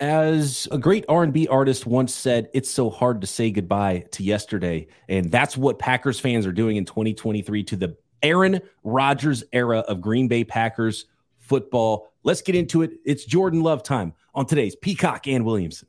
as 0.00 0.68
a 0.70 0.78
great 0.78 1.04
R&B 1.08 1.48
artist 1.48 1.86
once 1.86 2.14
said, 2.14 2.50
it's 2.52 2.70
so 2.70 2.90
hard 2.90 3.20
to 3.22 3.26
say 3.26 3.50
goodbye 3.50 4.04
to 4.12 4.22
yesterday. 4.22 4.86
And 5.08 5.30
that's 5.30 5.56
what 5.56 5.78
Packers 5.78 6.20
fans 6.20 6.46
are 6.46 6.52
doing 6.52 6.76
in 6.76 6.84
2023 6.84 7.64
to 7.64 7.76
the 7.76 7.96
Aaron 8.22 8.60
Rodgers 8.84 9.44
era 9.52 9.80
of 9.80 10.00
Green 10.00 10.28
Bay 10.28 10.44
Packers 10.44 11.06
football. 11.38 12.12
Let's 12.24 12.42
get 12.42 12.54
into 12.54 12.82
it. 12.82 12.92
It's 13.04 13.24
Jordan 13.24 13.62
Love 13.62 13.82
time 13.82 14.12
on 14.34 14.46
today's 14.46 14.76
Peacock 14.76 15.26
and 15.28 15.44
Williamson. 15.44 15.88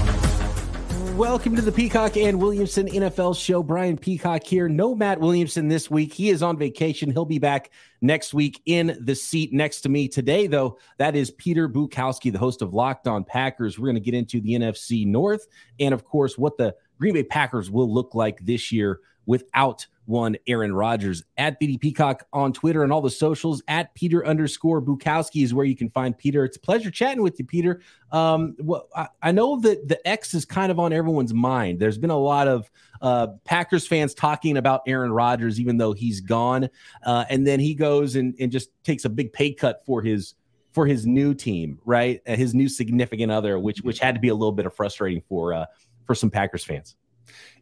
Welcome 1.15 1.55
to 1.57 1.61
the 1.61 1.71
Peacock 1.71 2.15
and 2.15 2.39
Williamson 2.39 2.87
NFL 2.87 3.37
show. 3.37 3.61
Brian 3.61 3.97
Peacock 3.97 4.43
here. 4.43 4.69
No 4.69 4.95
Matt 4.95 5.19
Williamson 5.19 5.67
this 5.67 5.91
week. 5.91 6.13
He 6.13 6.29
is 6.29 6.41
on 6.41 6.57
vacation. 6.57 7.11
He'll 7.11 7.25
be 7.25 7.37
back 7.37 7.69
next 8.01 8.33
week 8.33 8.61
in 8.65 8.97
the 8.99 9.13
seat 9.13 9.51
next 9.51 9.81
to 9.81 9.89
me. 9.89 10.07
Today, 10.07 10.47
though, 10.47 10.79
that 10.97 11.15
is 11.15 11.29
Peter 11.31 11.67
Bukowski, 11.67 12.31
the 12.31 12.39
host 12.39 12.61
of 12.61 12.73
Locked 12.73 13.07
On 13.07 13.23
Packers. 13.23 13.77
We're 13.77 13.87
going 13.87 13.95
to 13.95 14.01
get 14.01 14.13
into 14.13 14.39
the 14.39 14.51
NFC 14.51 15.05
North 15.05 15.47
and, 15.79 15.93
of 15.93 16.05
course, 16.05 16.37
what 16.37 16.57
the 16.57 16.75
Green 16.97 17.13
Bay 17.13 17.23
Packers 17.23 17.69
will 17.69 17.93
look 17.93 18.15
like 18.15 18.39
this 18.45 18.71
year 18.71 19.01
without 19.25 19.85
one 20.11 20.35
Aaron 20.45 20.75
Rodgers 20.75 21.23
at 21.37 21.59
BD 21.59 21.79
Peacock 21.79 22.27
on 22.33 22.53
Twitter 22.53 22.83
and 22.83 22.93
all 22.93 23.01
the 23.01 23.09
socials 23.09 23.63
at 23.67 23.95
Peter 23.95 24.25
underscore 24.25 24.81
Bukowski 24.81 25.43
is 25.43 25.53
where 25.53 25.65
you 25.65 25.75
can 25.75 25.89
find 25.89 26.15
Peter. 26.15 26.45
It's 26.45 26.57
a 26.57 26.59
pleasure 26.59 26.91
chatting 26.91 27.23
with 27.23 27.39
you, 27.39 27.45
Peter. 27.45 27.81
Um, 28.11 28.55
well, 28.59 28.89
I, 28.95 29.07
I, 29.23 29.31
know 29.31 29.59
that 29.61 29.87
the 29.87 30.05
X 30.07 30.33
is 30.33 30.43
kind 30.45 30.71
of 30.71 30.79
on 30.79 30.91
everyone's 30.91 31.33
mind. 31.33 31.79
There's 31.79 31.97
been 31.97 32.09
a 32.09 32.17
lot 32.17 32.47
of 32.47 32.69
uh, 33.01 33.27
Packers 33.45 33.87
fans 33.87 34.13
talking 34.13 34.57
about 34.57 34.81
Aaron 34.85 35.13
Rodgers, 35.13 35.59
even 35.59 35.77
though 35.77 35.93
he's 35.93 36.19
gone, 36.19 36.69
uh, 37.05 37.25
and 37.29 37.47
then 37.47 37.59
he 37.59 37.73
goes 37.73 38.17
and, 38.17 38.35
and 38.39 38.51
just 38.51 38.69
takes 38.83 39.05
a 39.05 39.09
big 39.09 39.31
pay 39.31 39.53
cut 39.53 39.81
for 39.85 40.01
his 40.01 40.35
for 40.73 40.85
his 40.85 41.05
new 41.05 41.33
team, 41.33 41.79
right? 41.85 42.21
Uh, 42.27 42.35
his 42.35 42.53
new 42.53 42.67
significant 42.67 43.31
other, 43.31 43.57
which 43.59 43.79
which 43.79 43.99
had 43.99 44.15
to 44.15 44.21
be 44.21 44.27
a 44.27 44.35
little 44.35 44.51
bit 44.51 44.65
of 44.65 44.75
frustrating 44.75 45.21
for 45.27 45.53
uh, 45.53 45.65
for 46.05 46.13
some 46.13 46.29
Packers 46.29 46.63
fans. 46.63 46.95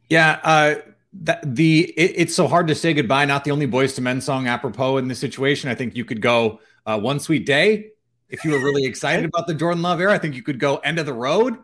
Yeah, 0.09 0.39
uh, 0.43 0.75
that 1.13 1.55
the 1.55 1.93
it, 1.97 2.13
it's 2.15 2.35
so 2.35 2.47
hard 2.47 2.67
to 2.67 2.75
say 2.75 2.93
goodbye. 2.93 3.25
Not 3.25 3.43
the 3.43 3.51
only 3.51 3.67
Boyz 3.67 3.97
II 3.97 4.03
Men 4.03 4.21
song 4.21 4.47
apropos 4.47 4.97
in 4.97 5.07
this 5.07 5.19
situation. 5.19 5.69
I 5.69 5.75
think 5.75 5.95
you 5.95 6.05
could 6.05 6.21
go 6.21 6.59
uh, 6.85 6.99
"One 6.99 7.19
Sweet 7.19 7.45
Day" 7.45 7.91
if 8.29 8.45
you 8.45 8.51
were 8.51 8.59
really 8.59 8.85
excited 8.87 9.25
about 9.25 9.47
the 9.47 9.53
Jordan 9.53 9.81
Love 9.81 9.99
era. 9.99 10.13
I 10.13 10.17
think 10.17 10.35
you 10.35 10.43
could 10.43 10.59
go 10.59 10.77
"End 10.77 10.99
of 10.99 11.05
the 11.05 11.13
Road." 11.13 11.57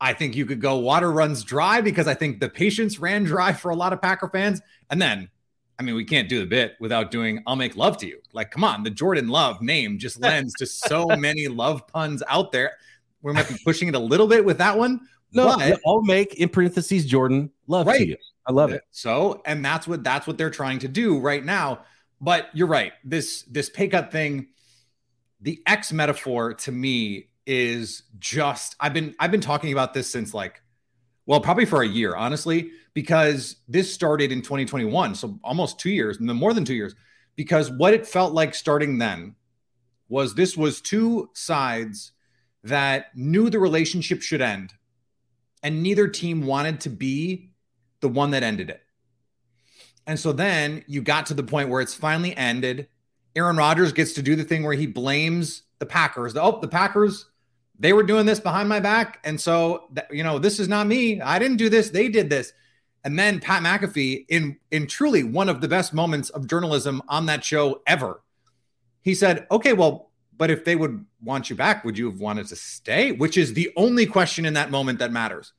I 0.00 0.14
think 0.14 0.34
you 0.34 0.46
could 0.46 0.60
go 0.60 0.78
"Water 0.78 1.10
Runs 1.10 1.44
Dry" 1.44 1.80
because 1.80 2.08
I 2.08 2.14
think 2.14 2.40
the 2.40 2.48
patience 2.48 2.98
ran 2.98 3.24
dry 3.24 3.52
for 3.52 3.70
a 3.70 3.76
lot 3.76 3.92
of 3.92 4.02
Packer 4.02 4.28
fans. 4.28 4.60
And 4.90 5.00
then, 5.00 5.30
I 5.78 5.82
mean, 5.82 5.94
we 5.94 6.04
can't 6.04 6.28
do 6.28 6.40
the 6.40 6.46
bit 6.46 6.74
without 6.80 7.10
doing 7.10 7.42
"I'll 7.46 7.56
Make 7.56 7.76
Love 7.76 7.96
to 7.98 8.08
You." 8.08 8.20
Like, 8.32 8.50
come 8.50 8.64
on, 8.64 8.82
the 8.82 8.90
Jordan 8.90 9.28
Love 9.28 9.62
name 9.62 9.98
just 9.98 10.20
lends 10.20 10.52
to 10.54 10.66
so 10.66 11.06
many 11.16 11.46
love 11.46 11.86
puns 11.86 12.22
out 12.28 12.50
there. 12.50 12.72
We 13.22 13.32
might 13.34 13.48
be 13.48 13.56
pushing 13.64 13.86
it 13.88 13.94
a 13.94 14.00
little 14.00 14.26
bit 14.26 14.44
with 14.44 14.58
that 14.58 14.78
one. 14.78 15.00
No, 15.32 15.46
but, 15.56 15.80
I'll 15.86 16.02
make 16.02 16.34
in 16.34 16.48
parentheses 16.48 17.06
Jordan 17.06 17.50
love 17.68 17.86
right. 17.86 17.98
to 17.98 18.08
you. 18.08 18.16
I 18.50 18.52
love 18.52 18.72
it. 18.72 18.82
So, 18.90 19.42
and 19.46 19.64
that's 19.64 19.86
what 19.86 20.02
that's 20.02 20.26
what 20.26 20.36
they're 20.36 20.50
trying 20.50 20.80
to 20.80 20.88
do 20.88 21.20
right 21.20 21.44
now. 21.44 21.84
But 22.20 22.48
you're 22.52 22.66
right. 22.66 22.92
This 23.04 23.42
this 23.42 23.70
pay 23.70 23.86
cut 23.86 24.10
thing, 24.10 24.48
the 25.40 25.62
X 25.66 25.92
metaphor 25.92 26.54
to 26.54 26.72
me 26.72 27.28
is 27.46 28.02
just 28.18 28.74
I've 28.80 28.92
been 28.92 29.14
I've 29.20 29.30
been 29.30 29.40
talking 29.40 29.70
about 29.70 29.94
this 29.94 30.10
since 30.10 30.34
like 30.34 30.60
well, 31.26 31.40
probably 31.40 31.64
for 31.64 31.80
a 31.80 31.86
year, 31.86 32.16
honestly, 32.16 32.72
because 32.92 33.54
this 33.68 33.94
started 33.94 34.32
in 34.32 34.42
2021, 34.42 35.14
so 35.14 35.38
almost 35.44 35.78
2 35.78 35.90
years, 35.90 36.18
more 36.18 36.52
than 36.52 36.64
2 36.64 36.74
years, 36.74 36.96
because 37.36 37.70
what 37.70 37.94
it 37.94 38.04
felt 38.04 38.32
like 38.32 38.52
starting 38.52 38.98
then 38.98 39.36
was 40.08 40.34
this 40.34 40.56
was 40.56 40.80
two 40.80 41.30
sides 41.34 42.10
that 42.64 43.16
knew 43.16 43.48
the 43.48 43.60
relationship 43.60 44.22
should 44.22 44.40
end 44.40 44.74
and 45.62 45.84
neither 45.84 46.08
team 46.08 46.46
wanted 46.46 46.80
to 46.80 46.90
be 46.90 47.49
the 48.00 48.08
one 48.08 48.30
that 48.30 48.42
ended 48.42 48.70
it. 48.70 48.82
And 50.06 50.18
so 50.18 50.32
then 50.32 50.84
you 50.86 51.02
got 51.02 51.26
to 51.26 51.34
the 51.34 51.42
point 51.42 51.68
where 51.68 51.80
it's 51.80 51.94
finally 51.94 52.36
ended. 52.36 52.88
Aaron 53.36 53.56
Rodgers 53.56 53.92
gets 53.92 54.12
to 54.14 54.22
do 54.22 54.34
the 54.34 54.44
thing 54.44 54.64
where 54.64 54.74
he 54.74 54.86
blames 54.86 55.62
the 55.78 55.86
Packers. 55.86 56.36
Oh, 56.36 56.58
the 56.60 56.68
Packers, 56.68 57.26
they 57.78 57.92
were 57.92 58.02
doing 58.02 58.26
this 58.26 58.40
behind 58.40 58.68
my 58.68 58.80
back. 58.80 59.20
And 59.24 59.40
so, 59.40 59.88
you 60.10 60.24
know, 60.24 60.38
this 60.38 60.58
is 60.58 60.68
not 60.68 60.86
me. 60.86 61.20
I 61.20 61.38
didn't 61.38 61.58
do 61.58 61.68
this. 61.68 61.90
They 61.90 62.08
did 62.08 62.28
this. 62.28 62.52
And 63.04 63.18
then 63.18 63.40
Pat 63.40 63.62
McAfee, 63.62 64.26
in, 64.28 64.58
in 64.70 64.86
truly 64.86 65.22
one 65.22 65.48
of 65.48 65.60
the 65.60 65.68
best 65.68 65.94
moments 65.94 66.28
of 66.30 66.46
journalism 66.46 67.02
on 67.08 67.26
that 67.26 67.44
show 67.44 67.82
ever, 67.86 68.22
he 69.02 69.14
said, 69.14 69.46
okay, 69.50 69.72
well, 69.72 70.10
but 70.36 70.50
if 70.50 70.64
they 70.64 70.76
would 70.76 71.04
want 71.22 71.50
you 71.50 71.56
back, 71.56 71.84
would 71.84 71.96
you 71.96 72.10
have 72.10 72.20
wanted 72.20 72.48
to 72.48 72.56
stay? 72.56 73.12
Which 73.12 73.36
is 73.38 73.54
the 73.54 73.70
only 73.76 74.06
question 74.06 74.44
in 74.44 74.54
that 74.54 74.70
moment 74.70 74.98
that 74.98 75.12
matters. 75.12 75.52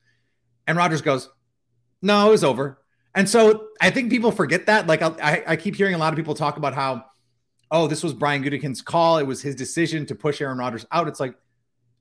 And 0.66 0.76
Rodgers 0.76 1.02
goes, 1.02 1.28
no, 2.02 2.28
it 2.28 2.30
was 2.30 2.44
over. 2.44 2.78
And 3.14 3.28
so 3.28 3.68
I 3.80 3.90
think 3.90 4.10
people 4.10 4.32
forget 4.32 4.66
that. 4.66 4.86
Like 4.86 5.02
I, 5.02 5.42
I 5.46 5.56
keep 5.56 5.76
hearing 5.76 5.94
a 5.94 5.98
lot 5.98 6.12
of 6.12 6.16
people 6.16 6.34
talk 6.34 6.56
about 6.56 6.74
how, 6.74 7.04
oh, 7.70 7.86
this 7.86 8.02
was 8.02 8.12
Brian 8.12 8.42
Gutekunst's 8.42 8.82
call. 8.82 9.18
It 9.18 9.26
was 9.26 9.40
his 9.40 9.54
decision 9.54 10.06
to 10.06 10.14
push 10.14 10.40
Aaron 10.40 10.58
Rodgers 10.58 10.86
out. 10.90 11.08
It's 11.08 11.20
like, 11.20 11.34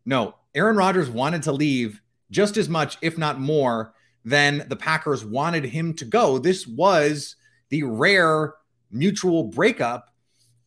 no, 0.06 0.36
Aaron 0.56 0.76
Rodgers 0.76 1.10
wanted 1.10 1.44
to 1.44 1.52
leave 1.52 2.02
just 2.32 2.58
as 2.58 2.68
much, 2.68 2.98
if 3.02 3.18
not 3.18 3.40
more, 3.40 3.94
than 4.24 4.66
the 4.70 4.76
Packers 4.76 5.26
wanted 5.26 5.66
him 5.66 5.94
to 5.96 6.06
go. 6.06 6.38
This 6.40 6.66
was 6.66 7.36
the 7.70 7.84
rare 7.84 8.54
mutual 8.90 9.44
breakup. 9.44 10.14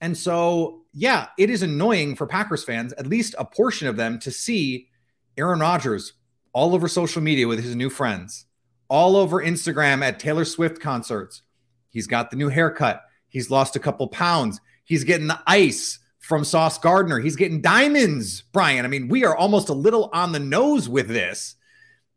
And 0.01 0.17
so, 0.17 0.83
yeah, 0.93 1.29
it 1.39 1.51
is 1.51 1.63
annoying 1.63 2.17
for 2.17 2.27
Packers 2.27 2.65
fans, 2.65 2.93
at 2.95 3.07
least 3.07 3.35
a 3.39 3.45
portion 3.45 3.89
of 3.89 3.97
them, 3.97 4.19
to 4.21 4.31
see 4.31 4.89
Aaron 5.37 5.61
Rodgers 5.61 6.13
all 6.53 6.75
over 6.75 6.89
social 6.89 7.23
media 7.23 7.49
with 7.49 7.63
his 7.63 7.75
new 7.75 7.91
friends 7.91 8.47
all 8.89 9.17
over 9.17 9.43
Instagram 9.43 10.03
at 10.03 10.19
Taylor 10.19 10.45
Swift 10.45 10.81
concerts. 10.81 11.43
He's 11.91 12.07
got 12.07 12.31
the 12.31 12.37
new 12.37 12.49
haircut. 12.49 13.03
He's 13.29 13.51
lost 13.51 13.77
a 13.77 13.81
couple 13.81 14.09
pounds. 14.09 14.61
He's 14.85 15.05
getting 15.05 15.27
the 15.27 15.41
ice 15.47 15.99
from 16.19 16.45
Sauce 16.45 16.79
Gardner. 16.79 17.21
He's 17.21 17.37
getting 17.37 17.61
diamonds, 17.61 18.43
Brian. 18.53 18.85
I 18.85 18.89
mean, 18.89 19.09
we 19.09 19.25
are 19.25 19.37
almost 19.37 19.69
a 19.69 19.75
little 19.75 20.11
on 20.13 20.33
the 20.33 20.39
nose 20.39 20.89
with 20.89 21.09
this. 21.09 21.55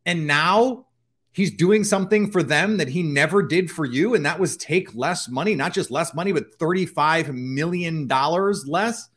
And 0.05 0.25
now 0.25 0.85
he's 1.33 1.51
doing 1.51 1.83
something 1.83 2.31
for 2.31 2.41
them 2.41 2.77
that 2.77 2.87
he 2.87 3.03
never 3.03 3.43
did 3.43 3.69
for 3.69 3.85
you. 3.85 4.15
And 4.15 4.25
that 4.25 4.39
was 4.39 4.57
take 4.57 4.95
less 4.95 5.27
money, 5.27 5.55
not 5.55 5.73
just 5.73 5.91
less 5.91 6.13
money, 6.13 6.31
but 6.31 6.57
$35 6.57 7.33
million 7.33 8.07
less. 8.07 9.09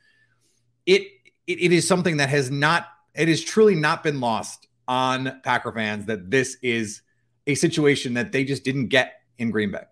It, 0.86 1.02
it, 1.46 1.62
it 1.62 1.72
is 1.72 1.86
something 1.86 2.16
that 2.16 2.28
has 2.28 2.50
not, 2.50 2.88
it 3.14 3.28
has 3.28 3.42
truly 3.42 3.74
not 3.74 4.02
been 4.02 4.20
lost 4.20 4.66
on 4.88 5.40
Packer 5.44 5.72
fans 5.72 6.06
that 6.06 6.30
this 6.30 6.56
is 6.62 7.02
a 7.52 7.54
situation 7.54 8.14
that 8.14 8.32
they 8.32 8.44
just 8.44 8.64
didn't 8.64 8.88
get 8.88 9.20
in 9.38 9.50
Green 9.50 9.70
Bay. 9.70 9.84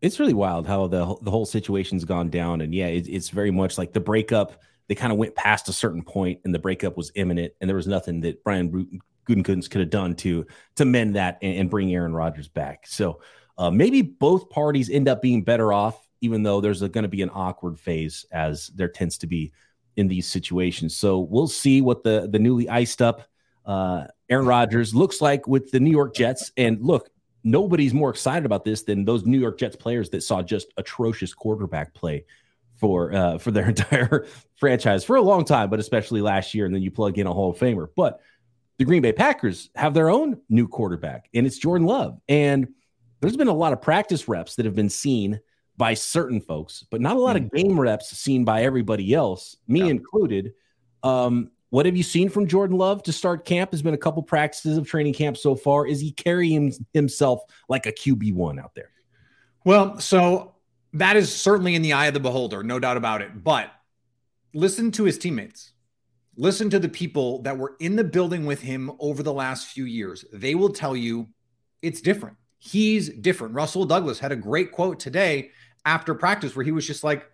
It's 0.00 0.18
really 0.18 0.34
wild 0.34 0.66
how 0.66 0.86
the 0.86 1.16
the 1.22 1.30
whole 1.30 1.46
situation's 1.46 2.04
gone 2.04 2.30
down, 2.30 2.62
and 2.62 2.74
yeah, 2.74 2.86
it, 2.86 3.06
it's 3.08 3.28
very 3.28 3.50
much 3.50 3.76
like 3.76 3.92
the 3.92 4.00
breakup. 4.00 4.62
They 4.88 4.94
kind 4.94 5.12
of 5.12 5.18
went 5.18 5.34
past 5.34 5.68
a 5.68 5.72
certain 5.72 6.02
point, 6.02 6.40
and 6.44 6.54
the 6.54 6.58
breakup 6.58 6.96
was 6.96 7.12
imminent, 7.14 7.52
and 7.60 7.68
there 7.68 7.76
was 7.76 7.86
nothing 7.86 8.20
that 8.22 8.42
Brian 8.42 9.00
Gutekunst 9.28 9.70
could 9.70 9.80
have 9.80 9.90
done 9.90 10.14
to 10.16 10.46
to 10.76 10.84
mend 10.84 11.16
that 11.16 11.38
and, 11.42 11.58
and 11.58 11.70
bring 11.70 11.94
Aaron 11.94 12.14
Rodgers 12.14 12.48
back. 12.48 12.86
So 12.86 13.20
uh, 13.58 13.70
maybe 13.70 14.00
both 14.00 14.48
parties 14.48 14.88
end 14.88 15.06
up 15.06 15.20
being 15.20 15.44
better 15.44 15.72
off, 15.72 16.08
even 16.22 16.42
though 16.42 16.60
there's 16.60 16.80
going 16.80 17.02
to 17.02 17.08
be 17.08 17.22
an 17.22 17.30
awkward 17.32 17.78
phase 17.78 18.24
as 18.32 18.68
there 18.68 18.88
tends 18.88 19.18
to 19.18 19.26
be 19.26 19.52
in 19.96 20.08
these 20.08 20.26
situations. 20.26 20.96
So 20.96 21.18
we'll 21.18 21.46
see 21.48 21.82
what 21.82 22.02
the 22.04 22.26
the 22.30 22.38
newly 22.38 22.68
iced 22.70 23.02
up 23.02 23.28
uh, 23.66 24.04
Aaron 24.30 24.46
Rodgers 24.46 24.94
looks 24.94 25.20
like 25.20 25.46
with 25.46 25.70
the 25.72 25.80
New 25.80 25.90
York 25.90 26.14
Jets. 26.14 26.52
And 26.56 26.80
look, 26.80 27.10
nobody's 27.42 27.92
more 27.92 28.10
excited 28.10 28.46
about 28.46 28.64
this 28.64 28.82
than 28.82 29.04
those 29.04 29.26
New 29.26 29.40
York 29.40 29.58
Jets 29.58 29.76
players 29.76 30.10
that 30.10 30.22
saw 30.22 30.40
just 30.40 30.68
atrocious 30.76 31.34
quarterback 31.34 31.92
play 31.94 32.24
for 32.76 33.12
uh, 33.12 33.38
for 33.38 33.50
their 33.50 33.68
entire 33.68 34.26
franchise 34.56 35.04
for 35.04 35.16
a 35.16 35.22
long 35.22 35.44
time, 35.44 35.68
but 35.68 35.80
especially 35.80 36.22
last 36.22 36.54
year. 36.54 36.64
And 36.64 36.74
then 36.74 36.82
you 36.82 36.90
plug 36.90 37.18
in 37.18 37.26
a 37.26 37.32
Hall 37.32 37.50
of 37.50 37.58
Famer. 37.58 37.88
But 37.96 38.20
the 38.78 38.84
Green 38.84 39.02
Bay 39.02 39.12
Packers 39.12 39.68
have 39.74 39.92
their 39.92 40.08
own 40.08 40.40
new 40.48 40.66
quarterback, 40.66 41.28
and 41.34 41.46
it's 41.46 41.58
Jordan 41.58 41.86
Love. 41.86 42.18
And 42.28 42.68
there's 43.20 43.36
been 43.36 43.48
a 43.48 43.52
lot 43.52 43.74
of 43.74 43.82
practice 43.82 44.28
reps 44.28 44.56
that 44.56 44.64
have 44.64 44.74
been 44.74 44.88
seen 44.88 45.40
by 45.76 45.94
certain 45.94 46.40
folks, 46.40 46.84
but 46.90 47.00
not 47.00 47.16
a 47.16 47.20
lot 47.20 47.36
of 47.36 47.42
hmm. 47.42 47.56
game 47.56 47.80
reps 47.80 48.10
seen 48.10 48.44
by 48.44 48.62
everybody 48.62 49.12
else, 49.12 49.56
me 49.66 49.80
yeah. 49.80 49.86
included. 49.86 50.52
Um, 51.02 51.50
What 51.70 51.86
have 51.86 51.96
you 51.96 52.02
seen 52.02 52.28
from 52.28 52.48
Jordan 52.48 52.76
Love 52.76 53.02
to 53.04 53.12
start 53.12 53.44
camp? 53.44 53.70
Has 53.70 53.80
been 53.80 53.94
a 53.94 53.98
couple 53.98 54.22
practices 54.24 54.76
of 54.76 54.86
training 54.86 55.14
camp 55.14 55.36
so 55.36 55.54
far. 55.54 55.86
Is 55.86 56.00
he 56.00 56.10
carrying 56.10 56.74
himself 56.92 57.40
like 57.68 57.86
a 57.86 57.92
QB 57.92 58.34
one 58.34 58.58
out 58.58 58.74
there? 58.74 58.90
Well, 59.64 60.00
so 60.00 60.56
that 60.94 61.16
is 61.16 61.34
certainly 61.34 61.76
in 61.76 61.82
the 61.82 61.92
eye 61.92 62.06
of 62.06 62.14
the 62.14 62.20
beholder, 62.20 62.64
no 62.64 62.80
doubt 62.80 62.96
about 62.96 63.22
it. 63.22 63.44
But 63.44 63.70
listen 64.52 64.90
to 64.92 65.04
his 65.04 65.16
teammates. 65.16 65.72
Listen 66.36 66.70
to 66.70 66.78
the 66.78 66.88
people 66.88 67.42
that 67.42 67.56
were 67.56 67.76
in 67.78 67.94
the 67.96 68.04
building 68.04 68.46
with 68.46 68.62
him 68.62 68.90
over 68.98 69.22
the 69.22 69.32
last 69.32 69.68
few 69.68 69.84
years. 69.84 70.24
They 70.32 70.56
will 70.56 70.72
tell 70.72 70.96
you 70.96 71.28
it's 71.82 72.00
different. 72.00 72.36
He's 72.58 73.10
different. 73.10 73.54
Rasul 73.54 73.84
Douglas 73.84 74.18
had 74.18 74.32
a 74.32 74.36
great 74.36 74.72
quote 74.72 74.98
today 74.98 75.50
after 75.84 76.14
practice 76.14 76.56
where 76.56 76.64
he 76.64 76.72
was 76.72 76.86
just 76.86 77.04
like, 77.04 77.30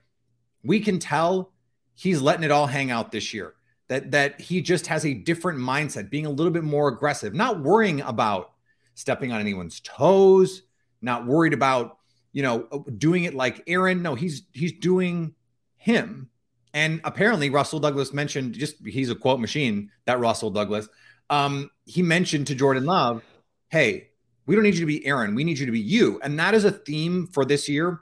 we 0.62 0.80
can 0.80 0.98
tell 0.98 1.52
he's 1.94 2.20
letting 2.20 2.44
it 2.44 2.50
all 2.50 2.66
hang 2.66 2.90
out 2.90 3.12
this 3.12 3.32
year. 3.32 3.54
That 3.88 4.10
that 4.10 4.40
he 4.40 4.62
just 4.62 4.88
has 4.88 5.06
a 5.06 5.14
different 5.14 5.58
mindset, 5.60 6.10
being 6.10 6.26
a 6.26 6.30
little 6.30 6.52
bit 6.52 6.64
more 6.64 6.88
aggressive, 6.88 7.34
not 7.34 7.62
worrying 7.62 8.00
about 8.00 8.52
stepping 8.94 9.30
on 9.30 9.40
anyone's 9.40 9.80
toes, 9.80 10.62
not 11.00 11.26
worried 11.26 11.52
about, 11.52 11.98
you 12.32 12.42
know, 12.42 12.84
doing 12.98 13.24
it 13.24 13.34
like 13.34 13.62
Aaron. 13.66 14.02
No, 14.02 14.14
he's 14.14 14.42
he's 14.52 14.72
doing 14.72 15.34
him. 15.76 16.30
And 16.74 17.00
apparently 17.04 17.48
Rasul 17.48 17.80
Douglas 17.80 18.12
mentioned 18.12 18.54
just 18.54 18.84
he's 18.84 19.10
a 19.10 19.14
quote 19.14 19.40
machine, 19.40 19.90
that 20.04 20.18
Rasul 20.18 20.50
Douglas. 20.50 20.88
Um, 21.30 21.70
he 21.84 22.02
mentioned 22.02 22.48
to 22.48 22.54
Jordan 22.54 22.84
Love, 22.84 23.22
hey, 23.68 24.08
we 24.46 24.54
don't 24.54 24.64
need 24.64 24.74
you 24.74 24.80
to 24.80 24.86
be 24.86 25.06
Aaron. 25.06 25.34
We 25.34 25.44
need 25.44 25.58
you 25.58 25.66
to 25.66 25.72
be 25.72 25.80
you. 25.80 26.20
And 26.22 26.38
that 26.38 26.54
is 26.54 26.64
a 26.64 26.70
theme 26.70 27.28
for 27.28 27.44
this 27.44 27.68
year 27.68 28.00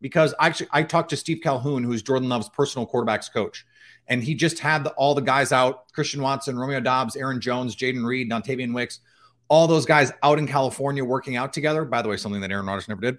because 0.00 0.34
I 0.38 0.46
actually 0.46 0.68
I 0.72 0.82
talked 0.82 1.10
to 1.10 1.16
Steve 1.16 1.40
Calhoun, 1.42 1.84
who's 1.84 2.02
Jordan 2.02 2.28
Love's 2.28 2.48
personal 2.48 2.86
quarterbacks 2.86 3.32
coach, 3.32 3.66
and 4.08 4.22
he 4.22 4.34
just 4.34 4.58
had 4.58 4.84
the, 4.84 4.90
all 4.92 5.14
the 5.14 5.20
guys 5.20 5.52
out: 5.52 5.92
Christian 5.92 6.22
Watson, 6.22 6.58
Romeo 6.58 6.80
Doubs, 6.80 7.16
Aaron 7.16 7.40
Jones, 7.40 7.76
Jayden 7.76 8.04
Reed, 8.04 8.30
Dontayvion 8.30 8.74
Wicks, 8.74 9.00
all 9.48 9.66
those 9.66 9.86
guys 9.86 10.12
out 10.22 10.38
in 10.38 10.46
California 10.46 11.04
working 11.04 11.36
out 11.36 11.52
together. 11.52 11.84
By 11.84 12.02
the 12.02 12.08
way, 12.08 12.16
something 12.16 12.40
that 12.40 12.50
Aaron 12.50 12.66
Rodgers 12.66 12.88
never 12.88 13.00
did. 13.00 13.18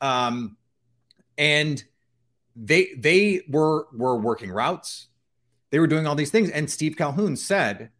Um, 0.00 0.56
and 1.38 1.82
they 2.56 2.92
they 2.96 3.42
were 3.48 3.86
were 3.92 4.16
working 4.16 4.50
routes. 4.50 5.08
They 5.70 5.78
were 5.78 5.86
doing 5.86 6.06
all 6.06 6.16
these 6.16 6.30
things, 6.30 6.50
and 6.50 6.68
Steve 6.68 6.96
Calhoun 6.96 7.36
said, 7.36 7.90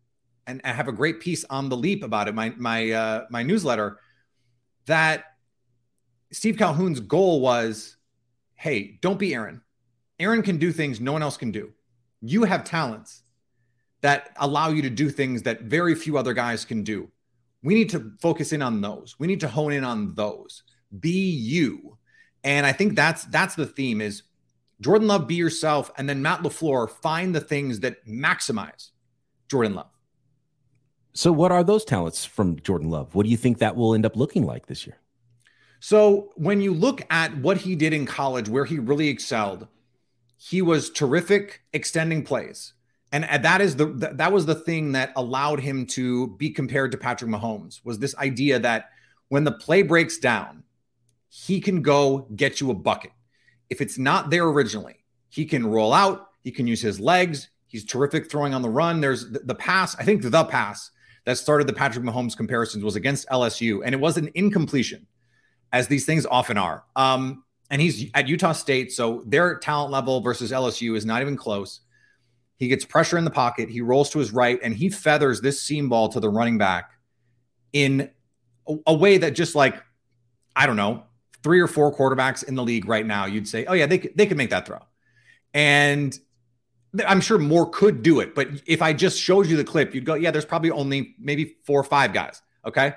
and 0.46 0.60
I 0.64 0.72
have 0.72 0.88
a 0.88 0.92
great 0.92 1.20
piece 1.20 1.44
on 1.48 1.68
the 1.68 1.76
Leap 1.76 2.02
about 2.02 2.28
it. 2.28 2.34
My 2.34 2.52
my 2.56 2.90
uh, 2.90 3.26
my 3.30 3.42
newsletter 3.42 3.98
that 4.86 5.24
Steve 6.32 6.56
Calhoun's 6.56 7.00
goal 7.00 7.40
was 7.40 7.96
hey, 8.60 8.98
don't 9.00 9.18
be 9.18 9.34
Aaron. 9.34 9.62
Aaron 10.18 10.42
can 10.42 10.58
do 10.58 10.70
things 10.70 11.00
no 11.00 11.14
one 11.14 11.22
else 11.22 11.38
can 11.38 11.50
do. 11.50 11.72
You 12.20 12.44
have 12.44 12.62
talents 12.62 13.22
that 14.02 14.36
allow 14.36 14.68
you 14.68 14.82
to 14.82 14.90
do 14.90 15.08
things 15.08 15.42
that 15.44 15.62
very 15.62 15.94
few 15.94 16.18
other 16.18 16.34
guys 16.34 16.66
can 16.66 16.82
do. 16.82 17.08
We 17.62 17.72
need 17.72 17.88
to 17.90 18.12
focus 18.20 18.52
in 18.52 18.60
on 18.60 18.82
those. 18.82 19.18
We 19.18 19.26
need 19.26 19.40
to 19.40 19.48
hone 19.48 19.72
in 19.72 19.82
on 19.82 20.14
those. 20.14 20.62
Be 20.98 21.30
you. 21.30 21.96
And 22.44 22.66
I 22.66 22.72
think 22.72 22.96
that's 22.96 23.24
that's 23.24 23.54
the 23.54 23.64
theme 23.64 24.02
is 24.02 24.24
Jordan 24.82 25.08
Love 25.08 25.26
be 25.26 25.36
yourself 25.36 25.90
and 25.96 26.06
then 26.06 26.20
Matt 26.20 26.42
LaFleur 26.42 26.90
find 26.90 27.34
the 27.34 27.40
things 27.40 27.80
that 27.80 28.06
maximize 28.06 28.90
Jordan 29.48 29.74
Love. 29.74 29.90
So 31.14 31.32
what 31.32 31.50
are 31.50 31.64
those 31.64 31.86
talents 31.86 32.26
from 32.26 32.60
Jordan 32.60 32.90
Love? 32.90 33.14
What 33.14 33.24
do 33.24 33.30
you 33.30 33.38
think 33.38 33.56
that 33.58 33.74
will 33.74 33.94
end 33.94 34.04
up 34.04 34.16
looking 34.16 34.44
like 34.44 34.66
this 34.66 34.86
year? 34.86 34.99
So 35.80 36.30
when 36.36 36.60
you 36.60 36.74
look 36.74 37.02
at 37.10 37.36
what 37.38 37.56
he 37.56 37.74
did 37.74 37.92
in 37.92 38.04
college, 38.06 38.48
where 38.48 38.66
he 38.66 38.78
really 38.78 39.08
excelled, 39.08 39.66
he 40.36 40.62
was 40.62 40.90
terrific 40.90 41.62
extending 41.72 42.22
plays. 42.22 42.74
And 43.12 43.24
that 43.24 43.60
is 43.60 43.74
the 43.74 43.86
that 43.86 44.32
was 44.32 44.46
the 44.46 44.54
thing 44.54 44.92
that 44.92 45.12
allowed 45.16 45.58
him 45.58 45.84
to 45.86 46.28
be 46.36 46.50
compared 46.50 46.92
to 46.92 46.98
Patrick 46.98 47.28
Mahomes 47.28 47.84
was 47.84 47.98
this 47.98 48.16
idea 48.16 48.60
that 48.60 48.90
when 49.28 49.42
the 49.42 49.50
play 49.50 49.82
breaks 49.82 50.18
down, 50.18 50.62
he 51.28 51.60
can 51.60 51.82
go 51.82 52.28
get 52.36 52.60
you 52.60 52.70
a 52.70 52.74
bucket. 52.74 53.10
If 53.68 53.80
it's 53.80 53.98
not 53.98 54.30
there 54.30 54.46
originally, 54.46 55.04
he 55.28 55.44
can 55.44 55.66
roll 55.66 55.92
out, 55.92 56.28
he 56.42 56.52
can 56.52 56.68
use 56.68 56.80
his 56.80 57.00
legs. 57.00 57.48
He's 57.66 57.84
terrific 57.84 58.30
throwing 58.30 58.54
on 58.54 58.62
the 58.62 58.68
run. 58.68 59.00
There's 59.00 59.30
the, 59.30 59.54
pass, 59.54 59.94
I 59.96 60.02
think 60.02 60.22
the 60.22 60.44
pass 60.44 60.90
that 61.24 61.38
started 61.38 61.68
the 61.68 61.72
Patrick 61.72 62.04
Mahomes 62.04 62.36
comparisons 62.36 62.82
was 62.82 62.96
against 62.96 63.28
LSU, 63.28 63.82
and 63.84 63.94
it 63.94 64.00
was 64.00 64.16
an 64.16 64.28
incompletion 64.34 65.06
as 65.72 65.88
these 65.88 66.04
things 66.04 66.26
often 66.26 66.58
are. 66.58 66.84
Um, 66.96 67.44
and 67.70 67.80
he's 67.80 68.10
at 68.14 68.28
Utah 68.28 68.52
State, 68.52 68.92
so 68.92 69.22
their 69.26 69.56
talent 69.56 69.92
level 69.92 70.20
versus 70.20 70.50
LSU 70.50 70.96
is 70.96 71.06
not 71.06 71.22
even 71.22 71.36
close. 71.36 71.80
He 72.56 72.68
gets 72.68 72.84
pressure 72.84 73.16
in 73.16 73.24
the 73.24 73.30
pocket, 73.30 73.70
he 73.70 73.80
rolls 73.80 74.10
to 74.10 74.18
his 74.18 74.32
right, 74.32 74.58
and 74.62 74.74
he 74.74 74.90
feathers 74.90 75.40
this 75.40 75.62
seam 75.62 75.88
ball 75.88 76.08
to 76.10 76.20
the 76.20 76.28
running 76.28 76.58
back 76.58 76.90
in 77.72 78.10
a, 78.68 78.76
a 78.88 78.94
way 78.94 79.18
that 79.18 79.30
just 79.30 79.54
like, 79.54 79.82
I 80.56 80.66
don't 80.66 80.76
know, 80.76 81.04
three 81.42 81.60
or 81.60 81.68
four 81.68 81.94
quarterbacks 81.94 82.44
in 82.44 82.54
the 82.54 82.62
league 82.62 82.86
right 82.86 83.06
now, 83.06 83.26
you'd 83.26 83.48
say, 83.48 83.64
oh, 83.66 83.72
yeah, 83.72 83.86
they 83.86 83.98
they 83.98 84.26
could 84.26 84.36
make 84.36 84.50
that 84.50 84.66
throw. 84.66 84.80
And 85.54 86.18
I'm 87.06 87.20
sure 87.20 87.38
more 87.38 87.70
could 87.70 88.02
do 88.02 88.20
it. 88.20 88.34
But 88.34 88.48
if 88.66 88.82
I 88.82 88.92
just 88.92 89.18
showed 89.18 89.46
you 89.46 89.56
the 89.56 89.64
clip, 89.64 89.94
you'd 89.94 90.04
go, 90.04 90.14
yeah, 90.14 90.30
there's 90.30 90.44
probably 90.44 90.70
only 90.70 91.14
maybe 91.18 91.56
four 91.64 91.80
or 91.80 91.84
five 91.84 92.12
guys. 92.12 92.42
Okay. 92.66 92.94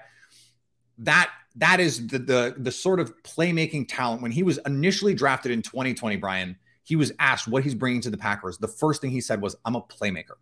That 0.99 1.31
that 1.55 1.79
is 1.79 2.07
the, 2.07 2.19
the 2.19 2.55
the 2.57 2.71
sort 2.71 2.99
of 2.99 3.21
playmaking 3.23 3.87
talent. 3.87 4.21
When 4.21 4.31
he 4.31 4.43
was 4.43 4.59
initially 4.65 5.13
drafted 5.13 5.51
in 5.51 5.61
2020, 5.61 6.15
Brian, 6.17 6.57
he 6.83 6.95
was 6.95 7.11
asked 7.19 7.47
what 7.47 7.63
he's 7.63 7.75
bringing 7.75 8.01
to 8.01 8.09
the 8.09 8.17
Packers. 8.17 8.57
The 8.57 8.67
first 8.67 9.01
thing 9.01 9.11
he 9.11 9.21
said 9.21 9.41
was, 9.41 9.55
"I'm 9.65 9.75
a 9.75 9.81
playmaker. 9.81 10.37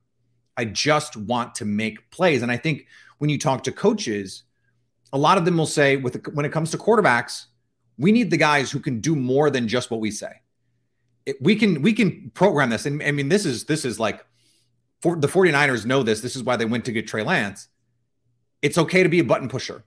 I 0.56 0.66
just 0.66 1.18
want 1.18 1.56
to 1.56 1.66
make 1.66 2.10
plays." 2.12 2.42
And 2.42 2.52
I 2.52 2.58
think 2.58 2.88
when 3.18 3.30
you 3.30 3.38
talk 3.38 3.64
to 3.64 3.72
coaches, 3.72 4.44
a 5.12 5.18
lot 5.18 5.38
of 5.38 5.46
them 5.46 5.58
will 5.58 5.66
say, 5.66 5.98
with 5.98 6.26
when 6.34 6.46
it 6.46 6.52
comes 6.52 6.72
to 6.72 6.78
quarterbacks, 6.78 7.48
we 7.98 8.12
need 8.12 8.32
the 8.32 8.38
guys 8.38 8.72
who 8.72 8.80
can 8.80 9.02
do 9.02 9.16
more 9.16 9.50
than 9.50 9.68
just 9.68 9.92
what 9.92 10.00
we 10.00 10.12
say. 10.12 10.42
It, 11.26 11.42
we 11.42 11.56
can 11.56 11.82
we 11.82 11.92
can 11.92 12.32
program 12.34 12.70
this, 12.70 12.86
and 12.86 13.04
I 13.04 13.12
mean 13.12 13.28
this 13.28 13.46
is 13.46 13.66
this 13.66 13.84
is 13.84 14.00
like 14.00 14.26
for, 15.02 15.18
the 15.18 15.28
49ers 15.28 15.86
know 15.86 16.04
this. 16.04 16.22
This 16.22 16.38
is 16.38 16.44
why 16.44 16.56
they 16.56 16.66
went 16.66 16.86
to 16.86 16.94
get 16.94 17.08
Trey 17.08 17.24
Lance. 17.24 17.68
It's 18.62 18.78
okay 18.78 19.04
to 19.04 19.10
be 19.10 19.20
a 19.20 19.24
button 19.24 19.50
pusher 19.50 19.84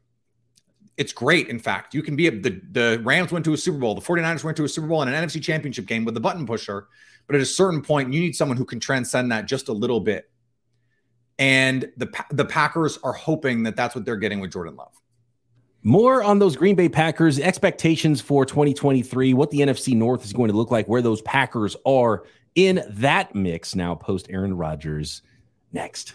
it's 0.96 1.12
great. 1.12 1.48
In 1.48 1.58
fact, 1.58 1.94
you 1.94 2.02
can 2.02 2.16
be 2.16 2.28
a, 2.28 2.30
the 2.30 2.60
the 2.70 3.00
Rams 3.04 3.32
went 3.32 3.44
to 3.46 3.52
a 3.52 3.56
Super 3.56 3.78
Bowl, 3.78 3.94
the 3.94 4.00
49ers 4.00 4.44
went 4.44 4.56
to 4.56 4.64
a 4.64 4.68
Super 4.68 4.86
Bowl 4.86 5.02
and 5.02 5.12
an 5.12 5.24
NFC 5.28 5.42
championship 5.42 5.86
game 5.86 6.04
with 6.04 6.14
the 6.14 6.20
button 6.20 6.46
pusher. 6.46 6.88
But 7.26 7.36
at 7.36 7.42
a 7.42 7.46
certain 7.46 7.82
point, 7.82 8.12
you 8.12 8.20
need 8.20 8.36
someone 8.36 8.56
who 8.56 8.64
can 8.64 8.80
transcend 8.80 9.32
that 9.32 9.46
just 9.46 9.68
a 9.68 9.72
little 9.72 10.00
bit. 10.00 10.30
And 11.38 11.90
the 11.96 12.10
the 12.30 12.44
Packers 12.44 12.98
are 13.02 13.12
hoping 13.12 13.64
that 13.64 13.76
that's 13.76 13.94
what 13.94 14.04
they're 14.04 14.16
getting 14.16 14.40
with 14.40 14.52
Jordan 14.52 14.76
Love. 14.76 14.92
More 15.82 16.22
on 16.22 16.38
those 16.38 16.56
Green 16.56 16.76
Bay 16.76 16.88
Packers 16.88 17.38
expectations 17.38 18.20
for 18.20 18.46
2023, 18.46 19.34
what 19.34 19.50
the 19.50 19.58
NFC 19.58 19.94
North 19.94 20.24
is 20.24 20.32
going 20.32 20.50
to 20.50 20.56
look 20.56 20.70
like, 20.70 20.86
where 20.86 21.02
those 21.02 21.20
Packers 21.22 21.76
are 21.84 22.24
in 22.54 22.82
that 22.88 23.34
mix 23.34 23.74
now 23.74 23.94
post 23.94 24.26
Aaron 24.30 24.56
Rodgers 24.56 25.22
next. 25.72 26.14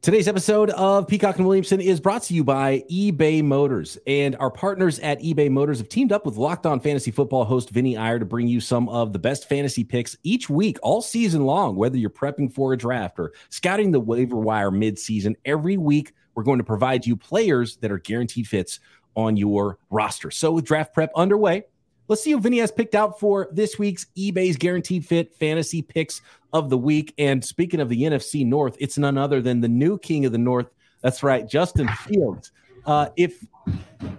Today's 0.00 0.28
episode 0.28 0.70
of 0.70 1.08
Peacock 1.08 1.38
and 1.38 1.46
Williamson 1.46 1.80
is 1.80 1.98
brought 1.98 2.22
to 2.22 2.34
you 2.34 2.44
by 2.44 2.84
eBay 2.88 3.42
Motors. 3.42 3.98
And 4.06 4.36
our 4.36 4.50
partners 4.50 5.00
at 5.00 5.20
eBay 5.20 5.50
Motors 5.50 5.78
have 5.78 5.88
teamed 5.88 6.12
up 6.12 6.24
with 6.24 6.36
Locked 6.36 6.66
On 6.66 6.78
Fantasy 6.78 7.10
Football 7.10 7.44
host 7.44 7.70
Vinny 7.70 7.96
Iyer 7.96 8.20
to 8.20 8.24
bring 8.24 8.46
you 8.46 8.60
some 8.60 8.88
of 8.88 9.12
the 9.12 9.18
best 9.18 9.48
fantasy 9.48 9.82
picks 9.82 10.16
each 10.22 10.48
week, 10.48 10.78
all 10.84 11.02
season 11.02 11.44
long, 11.44 11.74
whether 11.74 11.98
you're 11.98 12.10
prepping 12.10 12.50
for 12.52 12.72
a 12.72 12.76
draft 12.76 13.18
or 13.18 13.32
scouting 13.50 13.90
the 13.90 13.98
waiver 13.98 14.36
wire 14.36 14.70
midseason. 14.70 15.34
Every 15.44 15.76
week, 15.76 16.14
we're 16.36 16.44
going 16.44 16.58
to 16.58 16.64
provide 16.64 17.04
you 17.04 17.16
players 17.16 17.78
that 17.78 17.90
are 17.90 17.98
guaranteed 17.98 18.46
fits 18.46 18.78
on 19.16 19.36
your 19.36 19.78
roster. 19.90 20.30
So, 20.30 20.52
with 20.52 20.64
draft 20.64 20.94
prep 20.94 21.10
underway, 21.16 21.64
Let's 22.08 22.22
see 22.22 22.30
who 22.30 22.40
Vinny 22.40 22.58
has 22.58 22.72
picked 22.72 22.94
out 22.94 23.20
for 23.20 23.48
this 23.52 23.78
week's 23.78 24.06
eBay's 24.16 24.56
Guaranteed 24.56 25.04
Fit 25.04 25.34
Fantasy 25.34 25.82
Picks 25.82 26.22
of 26.54 26.70
the 26.70 26.78
Week. 26.78 27.12
And 27.18 27.44
speaking 27.44 27.80
of 27.80 27.90
the 27.90 28.02
NFC 28.02 28.46
North, 28.46 28.76
it's 28.80 28.96
none 28.96 29.18
other 29.18 29.42
than 29.42 29.60
the 29.60 29.68
new 29.68 29.98
king 29.98 30.24
of 30.24 30.32
the 30.32 30.38
North. 30.38 30.68
That's 31.02 31.22
right, 31.22 31.46
Justin 31.46 31.86
Fields. 31.88 32.50
Uh, 32.86 33.10
if 33.16 33.44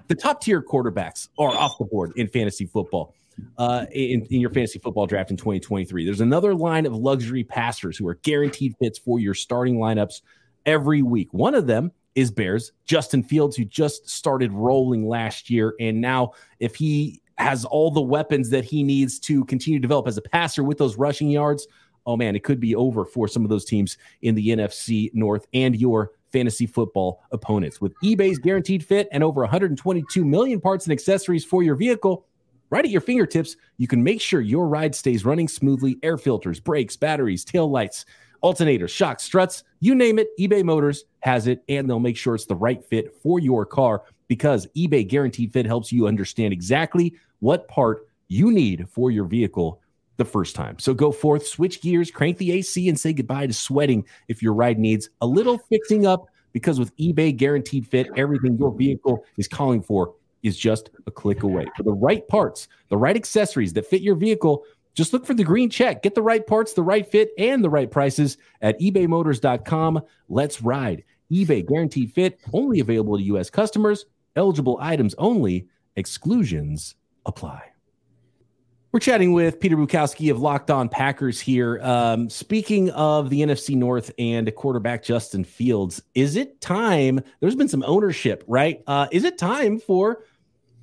the 0.07 0.13
top 0.13 0.41
tier 0.41 0.61
quarterbacks 0.61 1.29
are 1.39 1.49
off 1.49 1.79
the 1.79 1.85
board 1.85 2.13
in 2.15 2.27
fantasy 2.27 2.67
football, 2.67 3.15
uh, 3.57 3.87
in, 3.91 4.23
in 4.29 4.39
your 4.39 4.51
fantasy 4.51 4.77
football 4.77 5.07
draft 5.07 5.31
in 5.31 5.37
2023, 5.37 6.05
there's 6.05 6.21
another 6.21 6.53
line 6.53 6.85
of 6.85 6.93
luxury 6.93 7.43
passers 7.43 7.97
who 7.97 8.07
are 8.07 8.15
guaranteed 8.15 8.75
fits 8.77 8.99
for 8.99 9.19
your 9.19 9.33
starting 9.33 9.77
lineups 9.77 10.21
every 10.67 11.01
week. 11.01 11.33
One 11.33 11.55
of 11.55 11.65
them 11.65 11.91
is 12.13 12.29
Bears, 12.29 12.71
Justin 12.85 13.23
Fields, 13.23 13.55
who 13.55 13.65
just 13.65 14.07
started 14.09 14.51
rolling 14.51 15.07
last 15.07 15.49
year. 15.49 15.73
And 15.79 16.01
now, 16.01 16.33
if 16.59 16.75
he 16.75 17.21
has 17.39 17.65
all 17.65 17.89
the 17.89 18.01
weapons 18.01 18.49
that 18.49 18.65
he 18.65 18.83
needs 18.83 19.19
to 19.19 19.45
continue 19.45 19.79
to 19.79 19.81
develop 19.81 20.07
as 20.07 20.17
a 20.17 20.21
passer 20.21 20.63
with 20.63 20.77
those 20.77 20.97
rushing 20.97 21.29
yards. 21.29 21.67
Oh 22.05 22.17
man, 22.17 22.35
it 22.35 22.43
could 22.43 22.59
be 22.59 22.75
over 22.75 23.05
for 23.05 23.27
some 23.27 23.43
of 23.43 23.49
those 23.49 23.65
teams 23.65 23.97
in 24.21 24.35
the 24.35 24.49
NFC 24.49 25.09
North 25.13 25.47
and 25.53 25.75
your 25.75 26.11
fantasy 26.31 26.65
football 26.65 27.23
opponents. 27.31 27.81
With 27.81 27.93
eBay's 28.03 28.39
guaranteed 28.39 28.83
fit 28.83 29.07
and 29.11 29.23
over 29.23 29.41
122 29.41 30.23
million 30.25 30.59
parts 30.59 30.85
and 30.85 30.93
accessories 30.93 31.45
for 31.45 31.63
your 31.63 31.75
vehicle, 31.75 32.25
right 32.69 32.85
at 32.85 32.91
your 32.91 33.01
fingertips, 33.01 33.55
you 33.77 33.87
can 33.87 34.03
make 34.03 34.21
sure 34.21 34.41
your 34.41 34.67
ride 34.67 34.93
stays 34.93 35.25
running 35.25 35.47
smoothly. 35.47 35.97
Air 36.03 36.17
filters, 36.17 36.59
brakes, 36.59 36.95
batteries, 36.95 37.43
tail 37.43 37.69
lights, 37.69 38.05
alternators, 38.43 38.89
shocks, 38.89 39.23
struts, 39.23 39.63
you 39.79 39.95
name 39.95 40.19
it, 40.19 40.29
eBay 40.39 40.63
Motors 40.63 41.05
has 41.21 41.47
it, 41.47 41.63
and 41.69 41.89
they'll 41.89 41.99
make 41.99 42.17
sure 42.17 42.35
it's 42.35 42.45
the 42.45 42.55
right 42.55 42.83
fit 42.83 43.13
for 43.21 43.39
your 43.39 43.65
car 43.65 44.03
because 44.27 44.67
eBay 44.77 45.05
Guaranteed 45.05 45.51
Fit 45.51 45.65
helps 45.65 45.91
you 45.91 46.07
understand 46.07 46.53
exactly 46.53 47.13
what 47.39 47.67
part 47.67 48.07
you 48.27 48.51
need 48.51 48.87
for 48.89 49.11
your 49.11 49.25
vehicle 49.25 49.81
the 50.17 50.25
first 50.25 50.55
time. 50.55 50.77
So 50.77 50.93
go 50.93 51.11
forth, 51.11 51.47
switch 51.47 51.81
gears, 51.81 52.11
crank 52.11 52.37
the 52.37 52.51
AC, 52.51 52.87
and 52.87 52.99
say 52.99 53.13
goodbye 53.13 53.47
to 53.47 53.53
sweating 53.53 54.05
if 54.27 54.43
your 54.43 54.53
ride 54.53 54.77
needs 54.77 55.09
a 55.21 55.25
little 55.25 55.57
fixing 55.57 56.05
up. 56.05 56.27
Because 56.51 56.79
with 56.79 56.95
eBay 56.97 57.35
Guaranteed 57.35 57.87
Fit, 57.87 58.09
everything 58.15 58.57
your 58.57 58.71
vehicle 58.71 59.23
is 59.37 59.47
calling 59.47 59.81
for 59.81 60.13
is 60.43 60.57
just 60.57 60.89
a 61.05 61.11
click 61.11 61.43
away. 61.43 61.65
For 61.77 61.83
the 61.83 61.93
right 61.93 62.27
parts, 62.27 62.67
the 62.89 62.97
right 62.97 63.15
accessories 63.15 63.73
that 63.73 63.85
fit 63.85 64.01
your 64.01 64.15
vehicle, 64.15 64.63
just 64.95 65.13
look 65.13 65.25
for 65.25 65.33
the 65.33 65.43
green 65.43 65.69
check. 65.69 66.01
Get 66.01 66.15
the 66.15 66.21
right 66.21 66.45
parts, 66.45 66.73
the 66.73 66.83
right 66.83 67.09
fit, 67.09 67.29
and 67.37 67.63
the 67.63 67.69
right 67.69 67.89
prices 67.89 68.37
at 68.61 68.79
ebaymotors.com. 68.79 70.01
Let's 70.27 70.61
ride. 70.61 71.03
eBay 71.31 71.67
Guaranteed 71.67 72.11
Fit, 72.13 72.39
only 72.51 72.79
available 72.79 73.17
to 73.17 73.23
U.S. 73.23 73.49
customers, 73.49 74.05
eligible 74.35 74.77
items 74.81 75.13
only, 75.17 75.67
exclusions 75.95 76.95
apply. 77.25 77.63
We're 78.91 78.99
chatting 78.99 79.33
with 79.33 79.59
Peter 79.59 79.77
Bukowski 79.77 80.31
of 80.31 80.39
Locked 80.39 80.71
On 80.71 80.89
Packers 80.89 81.39
here. 81.39 81.79
Um, 81.83 82.27
speaking 82.27 82.89
of 82.91 83.29
the 83.29 83.41
NFC 83.41 83.75
North 83.75 84.11
and 84.17 84.53
quarterback 84.55 85.03
Justin 85.03 85.43
Fields, 85.43 86.01
is 86.15 86.35
it 86.35 86.59
time? 86.59 87.19
There's 87.39 87.55
been 87.55 87.67
some 87.67 87.83
ownership, 87.85 88.43
right? 88.47 88.81
Uh, 88.87 89.07
is 89.11 89.25
it 89.25 89.37
time 89.37 89.79
for 89.79 90.23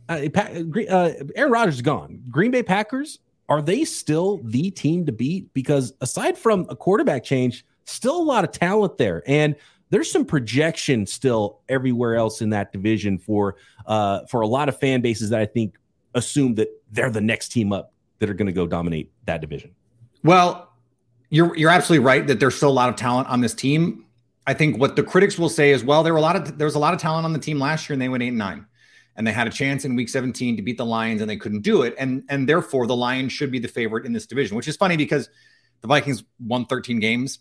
uh, 0.08 0.20
uh, 0.36 1.10
Aaron 1.34 1.50
Rodgers 1.50 1.82
gone? 1.82 2.22
Green 2.30 2.52
Bay 2.52 2.62
Packers 2.62 3.18
are 3.48 3.62
they 3.62 3.84
still 3.84 4.40
the 4.44 4.70
team 4.70 5.06
to 5.06 5.12
beat? 5.12 5.52
Because 5.54 5.92
aside 6.00 6.36
from 6.36 6.66
a 6.68 6.76
quarterback 6.76 7.24
change, 7.24 7.64
still 7.84 8.16
a 8.16 8.22
lot 8.22 8.44
of 8.44 8.50
talent 8.50 8.98
there, 8.98 9.22
and 9.26 9.54
there's 9.90 10.10
some 10.10 10.24
projection 10.24 11.06
still 11.06 11.60
everywhere 11.68 12.16
else 12.16 12.42
in 12.42 12.50
that 12.50 12.72
division 12.72 13.18
for 13.18 13.56
uh, 13.86 14.26
for 14.26 14.40
a 14.40 14.46
lot 14.46 14.68
of 14.68 14.78
fan 14.78 15.00
bases 15.00 15.30
that 15.30 15.40
I 15.40 15.46
think 15.46 15.76
assume 16.16 16.54
that 16.56 16.68
they're 16.90 17.10
the 17.10 17.20
next 17.20 17.50
team 17.50 17.72
up 17.72 17.92
that 18.18 18.28
are 18.28 18.34
going 18.34 18.46
to 18.46 18.52
go 18.52 18.66
dominate 18.66 19.12
that 19.26 19.40
division. 19.40 19.72
Well, 20.24 20.72
you're 21.30 21.54
you're 21.56 21.70
absolutely 21.70 22.04
right 22.04 22.26
that 22.26 22.40
there's 22.40 22.56
still 22.56 22.70
a 22.70 22.72
lot 22.72 22.88
of 22.88 22.96
talent 22.96 23.28
on 23.28 23.40
this 23.40 23.54
team. 23.54 24.06
I 24.46 24.54
think 24.54 24.78
what 24.78 24.96
the 24.96 25.02
critics 25.02 25.38
will 25.38 25.48
say 25.48 25.70
is, 25.70 25.84
well, 25.84 26.02
there 26.02 26.12
were 26.12 26.18
a 26.18 26.22
lot 26.22 26.34
of 26.34 26.58
there 26.58 26.64
was 26.64 26.74
a 26.74 26.80
lot 26.80 26.94
of 26.94 27.00
talent 27.00 27.24
on 27.24 27.32
the 27.32 27.38
team 27.38 27.58
last 27.60 27.88
year, 27.88 27.94
and 27.94 28.02
they 28.02 28.08
went 28.08 28.22
eight 28.22 28.28
and 28.28 28.38
nine, 28.38 28.66
and 29.16 29.26
they 29.26 29.32
had 29.32 29.46
a 29.46 29.50
chance 29.50 29.84
in 29.84 29.94
Week 29.94 30.08
17 30.08 30.56
to 30.56 30.62
beat 30.62 30.78
the 30.78 30.86
Lions, 30.86 31.20
and 31.20 31.28
they 31.28 31.36
couldn't 31.36 31.62
do 31.62 31.82
it, 31.82 31.94
and 31.98 32.24
and 32.28 32.48
therefore 32.48 32.86
the 32.86 32.96
Lions 32.96 33.32
should 33.32 33.52
be 33.52 33.58
the 33.58 33.68
favorite 33.68 34.06
in 34.06 34.12
this 34.12 34.26
division, 34.26 34.56
which 34.56 34.68
is 34.68 34.76
funny 34.76 34.96
because 34.96 35.28
the 35.82 35.88
Vikings 35.88 36.24
won 36.40 36.64
13 36.64 37.00
games, 37.00 37.40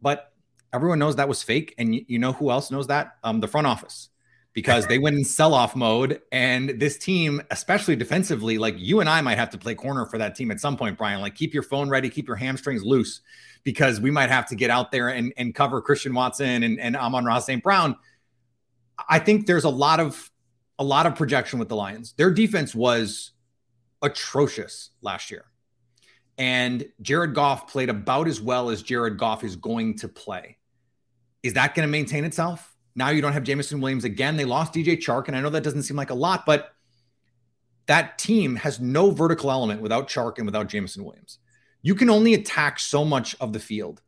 but 0.00 0.32
everyone 0.72 0.98
knows 0.98 1.16
that 1.16 1.28
was 1.28 1.42
fake, 1.42 1.74
and 1.78 1.94
you, 1.94 2.04
you 2.06 2.18
know 2.18 2.32
who 2.32 2.50
else 2.50 2.70
knows 2.70 2.88
that? 2.88 3.16
Um, 3.24 3.40
the 3.40 3.48
front 3.48 3.66
office 3.66 4.10
because 4.52 4.86
they 4.86 4.98
went 4.98 5.16
in 5.16 5.24
sell 5.24 5.54
off 5.54 5.74
mode. 5.74 6.20
And 6.30 6.70
this 6.80 6.98
team, 6.98 7.42
especially 7.50 7.96
defensively, 7.96 8.58
like 8.58 8.74
you 8.78 9.00
and 9.00 9.08
I 9.08 9.20
might 9.20 9.38
have 9.38 9.50
to 9.50 9.58
play 9.58 9.74
corner 9.74 10.06
for 10.06 10.18
that 10.18 10.34
team 10.34 10.50
at 10.50 10.60
some 10.60 10.76
point, 10.76 10.98
Brian. 10.98 11.20
Like 11.20 11.34
keep 11.34 11.54
your 11.54 11.62
phone 11.62 11.88
ready, 11.88 12.10
keep 12.10 12.26
your 12.26 12.36
hamstrings 12.36 12.84
loose 12.84 13.20
because 13.64 14.00
we 14.00 14.10
might 14.10 14.30
have 14.30 14.46
to 14.48 14.54
get 14.54 14.70
out 14.70 14.90
there 14.92 15.08
and, 15.08 15.32
and 15.36 15.54
cover 15.54 15.80
Christian 15.80 16.14
Watson 16.14 16.62
and, 16.62 16.80
and 16.80 16.96
Amon-Ra 16.96 17.38
St. 17.38 17.62
Brown. 17.62 17.96
I 19.08 19.18
think 19.18 19.46
there's 19.46 19.64
a 19.64 19.70
lot 19.70 20.00
of 20.00 20.30
a 20.78 20.84
lot 20.84 21.06
of 21.06 21.14
projection 21.14 21.58
with 21.58 21.68
the 21.68 21.76
Lions. 21.76 22.12
Their 22.14 22.30
defense 22.30 22.74
was 22.74 23.32
atrocious 24.02 24.90
last 25.00 25.30
year. 25.30 25.44
And 26.38 26.86
Jared 27.00 27.34
Goff 27.34 27.70
played 27.70 27.88
about 27.88 28.26
as 28.26 28.40
well 28.40 28.70
as 28.70 28.82
Jared 28.82 29.18
Goff 29.18 29.44
is 29.44 29.54
going 29.54 29.98
to 29.98 30.08
play. 30.08 30.58
Is 31.42 31.54
that 31.54 31.74
going 31.74 31.86
to 31.86 31.90
maintain 31.90 32.24
itself? 32.24 32.71
Now 32.94 33.10
you 33.10 33.22
don't 33.22 33.32
have 33.32 33.44
Jameson 33.44 33.80
Williams 33.80 34.04
again. 34.04 34.36
They 34.36 34.44
lost 34.44 34.74
DJ 34.74 34.96
Chark, 34.98 35.28
and 35.28 35.36
I 35.36 35.40
know 35.40 35.50
that 35.50 35.62
doesn't 35.62 35.84
seem 35.84 35.96
like 35.96 36.10
a 36.10 36.14
lot, 36.14 36.44
but 36.44 36.72
that 37.86 38.18
team 38.18 38.56
has 38.56 38.80
no 38.80 39.10
vertical 39.10 39.50
element 39.50 39.80
without 39.80 40.08
Chark 40.08 40.38
and 40.38 40.46
without 40.46 40.68
Jameson 40.68 41.04
Williams. 41.04 41.38
You 41.82 41.94
can 41.94 42.10
only 42.10 42.34
attack 42.34 42.78
so 42.78 43.04
much 43.04 43.34
of 43.40 43.52
the 43.52 43.58
field 43.58 44.02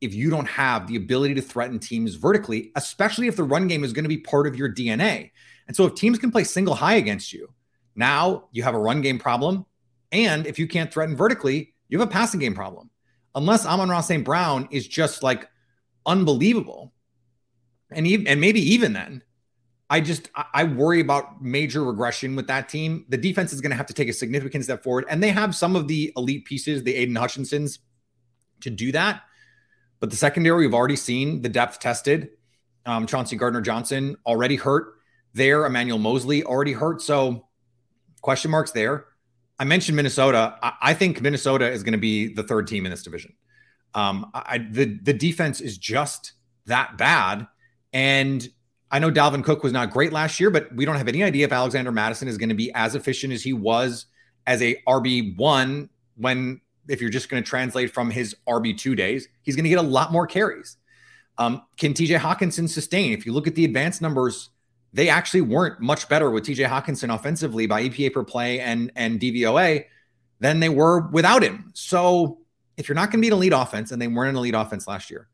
if 0.00 0.14
you 0.14 0.30
don't 0.30 0.48
have 0.48 0.86
the 0.86 0.96
ability 0.96 1.34
to 1.34 1.42
threaten 1.42 1.78
teams 1.78 2.14
vertically, 2.14 2.70
especially 2.76 3.26
if 3.26 3.36
the 3.36 3.44
run 3.44 3.66
game 3.66 3.84
is 3.84 3.92
going 3.92 4.04
to 4.04 4.08
be 4.08 4.18
part 4.18 4.46
of 4.46 4.56
your 4.56 4.72
DNA. 4.72 5.32
And 5.66 5.76
so 5.76 5.84
if 5.84 5.94
teams 5.94 6.18
can 6.18 6.30
play 6.30 6.44
single 6.44 6.74
high 6.74 6.94
against 6.94 7.32
you, 7.32 7.52
now 7.96 8.44
you 8.52 8.62
have 8.62 8.74
a 8.74 8.78
run 8.78 9.02
game 9.02 9.18
problem. 9.18 9.66
And 10.12 10.46
if 10.46 10.58
you 10.58 10.66
can't 10.66 10.92
threaten 10.92 11.16
vertically, 11.16 11.74
you 11.88 11.98
have 11.98 12.08
a 12.08 12.10
passing 12.10 12.40
game 12.40 12.54
problem. 12.54 12.90
Unless 13.34 13.66
Amon-Ra 13.66 14.00
St. 14.00 14.24
Brown 14.24 14.68
is 14.70 14.86
just 14.86 15.22
like 15.22 15.48
unbelievable, 16.06 16.92
and 17.90 18.06
even 18.06 18.26
and 18.26 18.40
maybe 18.40 18.60
even 18.74 18.92
then, 18.92 19.22
I 19.90 20.00
just 20.00 20.28
I 20.34 20.64
worry 20.64 21.00
about 21.00 21.42
major 21.42 21.82
regression 21.82 22.36
with 22.36 22.46
that 22.48 22.68
team. 22.68 23.06
The 23.08 23.16
defense 23.16 23.52
is 23.52 23.60
going 23.60 23.70
to 23.70 23.76
have 23.76 23.86
to 23.86 23.94
take 23.94 24.08
a 24.08 24.12
significant 24.12 24.64
step 24.64 24.82
forward, 24.82 25.06
and 25.08 25.22
they 25.22 25.30
have 25.30 25.54
some 25.54 25.76
of 25.76 25.88
the 25.88 26.12
elite 26.16 26.44
pieces, 26.44 26.82
the 26.82 26.94
Aidan 26.94 27.14
Hutchinsons, 27.14 27.78
to 28.60 28.70
do 28.70 28.92
that. 28.92 29.22
But 30.00 30.10
the 30.10 30.16
secondary, 30.16 30.66
we've 30.66 30.74
already 30.74 30.96
seen 30.96 31.42
the 31.42 31.48
depth 31.48 31.80
tested. 31.80 32.30
Um, 32.86 33.06
Chauncey 33.06 33.36
Gardner 33.36 33.60
Johnson 33.60 34.16
already 34.26 34.56
hurt 34.56 34.94
there. 35.34 35.66
Emmanuel 35.66 35.98
Moseley 35.98 36.44
already 36.44 36.72
hurt. 36.72 37.02
So 37.02 37.48
question 38.20 38.50
marks 38.50 38.70
there. 38.72 39.06
I 39.58 39.64
mentioned 39.64 39.96
Minnesota. 39.96 40.56
I, 40.62 40.72
I 40.82 40.94
think 40.94 41.20
Minnesota 41.20 41.70
is 41.70 41.82
going 41.82 41.92
to 41.92 41.98
be 41.98 42.32
the 42.32 42.42
third 42.42 42.66
team 42.66 42.86
in 42.86 42.90
this 42.90 43.02
division. 43.02 43.34
Um, 43.94 44.30
I, 44.34 44.58
the 44.58 44.98
the 45.02 45.14
defense 45.14 45.60
is 45.60 45.78
just 45.78 46.32
that 46.66 46.98
bad 46.98 47.46
and 47.92 48.46
I 48.90 48.98
know 48.98 49.10
Dalvin 49.10 49.44
Cook 49.44 49.62
was 49.62 49.72
not 49.72 49.90
great 49.90 50.12
last 50.12 50.40
year, 50.40 50.50
but 50.50 50.74
we 50.74 50.84
don't 50.84 50.96
have 50.96 51.08
any 51.08 51.22
idea 51.22 51.44
if 51.44 51.52
Alexander 51.52 51.92
Mattison 51.92 52.28
is 52.28 52.38
going 52.38 52.48
to 52.48 52.54
be 52.54 52.72
as 52.74 52.94
efficient 52.94 53.32
as 53.32 53.42
he 53.42 53.52
was 53.52 54.06
as 54.46 54.62
a 54.62 54.80
RB1 54.86 55.88
when, 56.16 56.60
if 56.88 57.00
you're 57.00 57.10
just 57.10 57.28
going 57.28 57.42
to 57.42 57.48
translate 57.48 57.92
from 57.92 58.10
his 58.10 58.34
RB2 58.48 58.96
days, 58.96 59.28
he's 59.42 59.56
going 59.56 59.64
to 59.64 59.70
get 59.70 59.78
a 59.78 59.82
lot 59.82 60.10
more 60.10 60.26
carries. 60.26 60.78
Um, 61.36 61.62
can 61.76 61.92
TJ 61.92 62.18
Hockenson 62.18 62.68
sustain? 62.68 63.12
If 63.12 63.26
you 63.26 63.32
look 63.32 63.46
at 63.46 63.54
the 63.54 63.64
advanced 63.64 64.00
numbers, 64.00 64.50
they 64.92 65.08
actually 65.08 65.42
weren't 65.42 65.80
much 65.80 66.08
better 66.08 66.30
with 66.30 66.44
TJ 66.44 66.66
Hockenson 66.66 67.14
offensively 67.14 67.66
by 67.66 67.88
EPA 67.88 68.14
per 68.14 68.24
play 68.24 68.58
and, 68.60 68.90
and 68.96 69.20
DVOA 69.20 69.84
than 70.40 70.60
they 70.60 70.68
were 70.70 71.08
without 71.08 71.42
him. 71.42 71.70
So 71.74 72.38
if 72.76 72.88
you're 72.88 72.96
not 72.96 73.10
going 73.10 73.20
to 73.20 73.22
be 73.22 73.28
an 73.28 73.34
elite 73.34 73.52
offense, 73.54 73.92
and 73.92 74.00
they 74.00 74.08
weren't 74.08 74.30
an 74.30 74.36
elite 74.36 74.54
offense 74.54 74.88
last 74.88 75.10
year, 75.10 75.28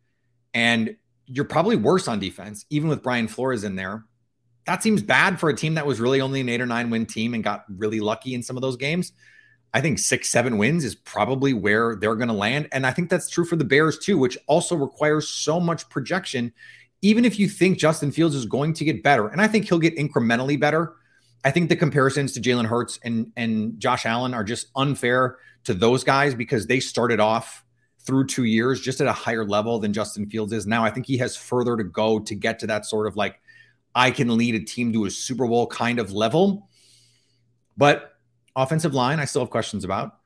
and 0.53 0.97
you're 1.27 1.45
probably 1.45 1.77
worse 1.77 2.09
on 2.09 2.19
defense, 2.19 2.67
even 2.71 2.89
with 2.89 3.03
Brian 3.03 3.29
Flores 3.29 3.65
in 3.65 3.77
there. 3.77 4.05
That 4.67 4.83
seems 4.83 5.03
bad 5.03 5.39
for 5.39 5.51
a 5.51 5.57
team 5.57 5.75
that 5.75 5.87
was 5.87 6.01
really 6.01 6.21
only 6.21 6.41
an 6.41 6.49
eight 6.49 6.61
or 6.61 6.67
nine 6.67 6.91
win 6.91 7.07
team 7.07 7.35
and 7.35 7.45
got 7.45 7.65
really 7.69 8.01
lucky 8.01 8.35
in 8.35 8.43
some 8.43 8.57
of 8.57 8.63
those 8.63 8.77
games. 8.77 9.13
I 9.75 9.81
think 9.81 9.99
six, 9.99 10.29
seven 10.29 10.57
wins 10.57 10.85
is 10.85 10.95
probably 10.95 11.53
where 11.53 11.97
they're 11.97 12.15
going 12.15 12.29
to 12.29 12.35
land. 12.35 12.69
And 12.71 12.87
I 12.87 12.93
think 12.93 13.11
that's 13.11 13.29
true 13.29 13.45
for 13.45 13.57
the 13.57 13.65
Bears 13.65 13.99
too, 13.99 14.17
which 14.17 14.39
also 14.47 14.77
requires 14.77 15.29
so 15.29 15.59
much 15.59 15.89
projection. 15.89 16.53
Even 17.03 17.25
if 17.25 17.39
you 17.39 17.49
think 17.49 17.79
Justin 17.79 18.13
Fields 18.13 18.37
is 18.37 18.47
going 18.47 18.73
to 18.75 18.85
get 18.85 19.03
better, 19.03 19.29
and 19.29 19.41
I 19.41 19.49
think 19.49 19.69
he'll 19.69 19.81
get 19.81 19.97
incrementally 19.97 20.59
better, 20.59 20.95
I 21.45 21.51
think 21.51 21.69
the 21.69 21.77
comparisons 21.77 22.33
to 22.33 22.41
Jalen 22.41 22.67
Hurts 22.67 22.99
and, 23.03 23.33
and 23.37 23.79
Josh 23.79 24.07
Allen 24.07 24.33
are 24.33 24.45
just 24.45 24.69
unfair 24.77 25.37
to 25.65 25.75
those 25.75 26.05
guys 26.05 26.35
because 26.35 26.67
they 26.67 26.81
started 26.81 27.21
off 27.21 27.64
through 28.05 28.27
two 28.27 28.45
years 28.45 28.81
just 28.81 29.01
at 29.01 29.07
a 29.07 29.13
higher 29.13 29.45
level 29.45 29.79
than 29.79 29.93
Justin 29.93 30.29
Fields 30.29 30.53
is 30.53 30.67
now. 30.67 30.85
I 30.85 30.91
think 30.91 31.07
he 31.07 31.17
has 31.19 31.37
further 31.37 31.77
to 31.77 31.85
go 31.85 32.19
to 32.21 32.35
get 32.35 32.59
to 32.61 32.67
that 32.67 32.87
sort 32.87 33.07
of 33.07 33.17
like, 33.17 33.41
I 33.95 34.11
can 34.11 34.37
lead 34.37 34.55
a 34.55 34.61
team 34.61 34.93
to 34.93 35.07
a 35.07 35.11
Super 35.11 35.47
Bowl 35.47 35.67
kind 35.67 35.99
of 35.99 36.13
level. 36.13 36.69
But 37.77 38.13
offensive 38.55 38.95
line, 38.95 39.21
I 39.21 39.25
still 39.25 39.43
have 39.43 39.51
questions 39.51 39.85
about. 39.85 40.19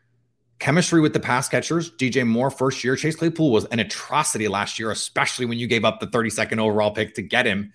Chemistry 0.58 1.00
with 1.00 1.12
the 1.12 1.20
pass 1.20 1.48
catchers, 1.48 1.92
DJ 1.92 2.26
Moore, 2.26 2.50
first 2.50 2.82
year. 2.82 2.96
Chase 2.96 3.14
Claypool 3.14 3.52
was 3.52 3.64
an 3.66 3.78
atrocity 3.78 4.48
last 4.48 4.78
year, 4.78 4.90
especially 4.90 5.46
when 5.46 5.58
you 5.58 5.68
gave 5.68 5.84
up 5.84 6.00
the 6.00 6.06
32nd 6.08 6.58
overall 6.58 6.90
pick 6.90 7.14
to 7.14 7.22
get 7.22 7.46
him. 7.46 7.72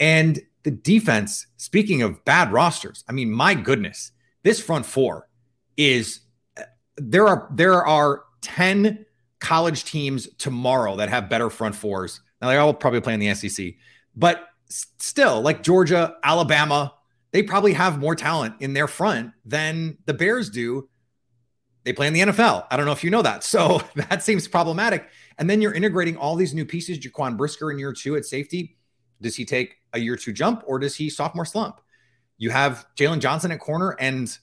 And 0.00 0.40
the 0.62 0.70
defense, 0.70 1.46
speaking 1.58 2.00
of 2.00 2.24
bad 2.24 2.50
rosters, 2.50 3.04
I 3.08 3.12
mean, 3.12 3.30
my 3.30 3.54
goodness, 3.54 4.12
this 4.42 4.60
front 4.60 4.86
four 4.86 5.28
is 5.76 6.20
uh, 6.56 6.62
there 6.96 7.26
are 7.26 7.48
there 7.52 7.84
are 7.84 8.22
10 8.40 9.03
college 9.44 9.84
teams 9.84 10.26
tomorrow 10.38 10.96
that 10.96 11.10
have 11.10 11.28
better 11.28 11.50
front 11.50 11.76
fours. 11.76 12.22
Now 12.40 12.48
they 12.48 12.56
all 12.56 12.72
probably 12.72 13.02
play 13.02 13.12
in 13.12 13.20
the 13.20 13.34
SEC, 13.34 13.74
but 14.16 14.48
still, 14.68 15.42
like 15.42 15.62
Georgia, 15.62 16.16
Alabama, 16.24 16.94
they 17.32 17.42
probably 17.42 17.74
have 17.74 17.98
more 17.98 18.16
talent 18.16 18.54
in 18.60 18.72
their 18.72 18.88
front 18.88 19.32
than 19.44 19.98
the 20.06 20.14
Bears 20.14 20.48
do. 20.48 20.88
They 21.84 21.92
play 21.92 22.06
in 22.06 22.14
the 22.14 22.20
NFL. 22.20 22.66
I 22.70 22.78
don't 22.78 22.86
know 22.86 22.92
if 22.92 23.04
you 23.04 23.10
know 23.10 23.20
that. 23.20 23.44
So 23.44 23.82
that 23.96 24.22
seems 24.22 24.48
problematic. 24.48 25.08
And 25.36 25.50
then 25.50 25.60
you're 25.60 25.74
integrating 25.74 26.16
all 26.16 26.36
these 26.36 26.54
new 26.54 26.64
pieces. 26.64 26.98
Jaquan 26.98 27.36
Brisker 27.36 27.70
in 27.70 27.78
year 27.78 27.92
two 27.92 28.16
at 28.16 28.24
safety. 28.24 28.78
Does 29.20 29.36
he 29.36 29.44
take 29.44 29.76
a 29.92 29.98
year 29.98 30.16
two 30.16 30.32
jump 30.32 30.64
or 30.66 30.78
does 30.78 30.96
he 30.96 31.10
sophomore 31.10 31.44
slump? 31.44 31.82
You 32.38 32.48
have 32.48 32.86
Jaylon 32.96 33.18
Johnson 33.18 33.52
at 33.52 33.60
corner 33.60 33.94
and 34.00 34.36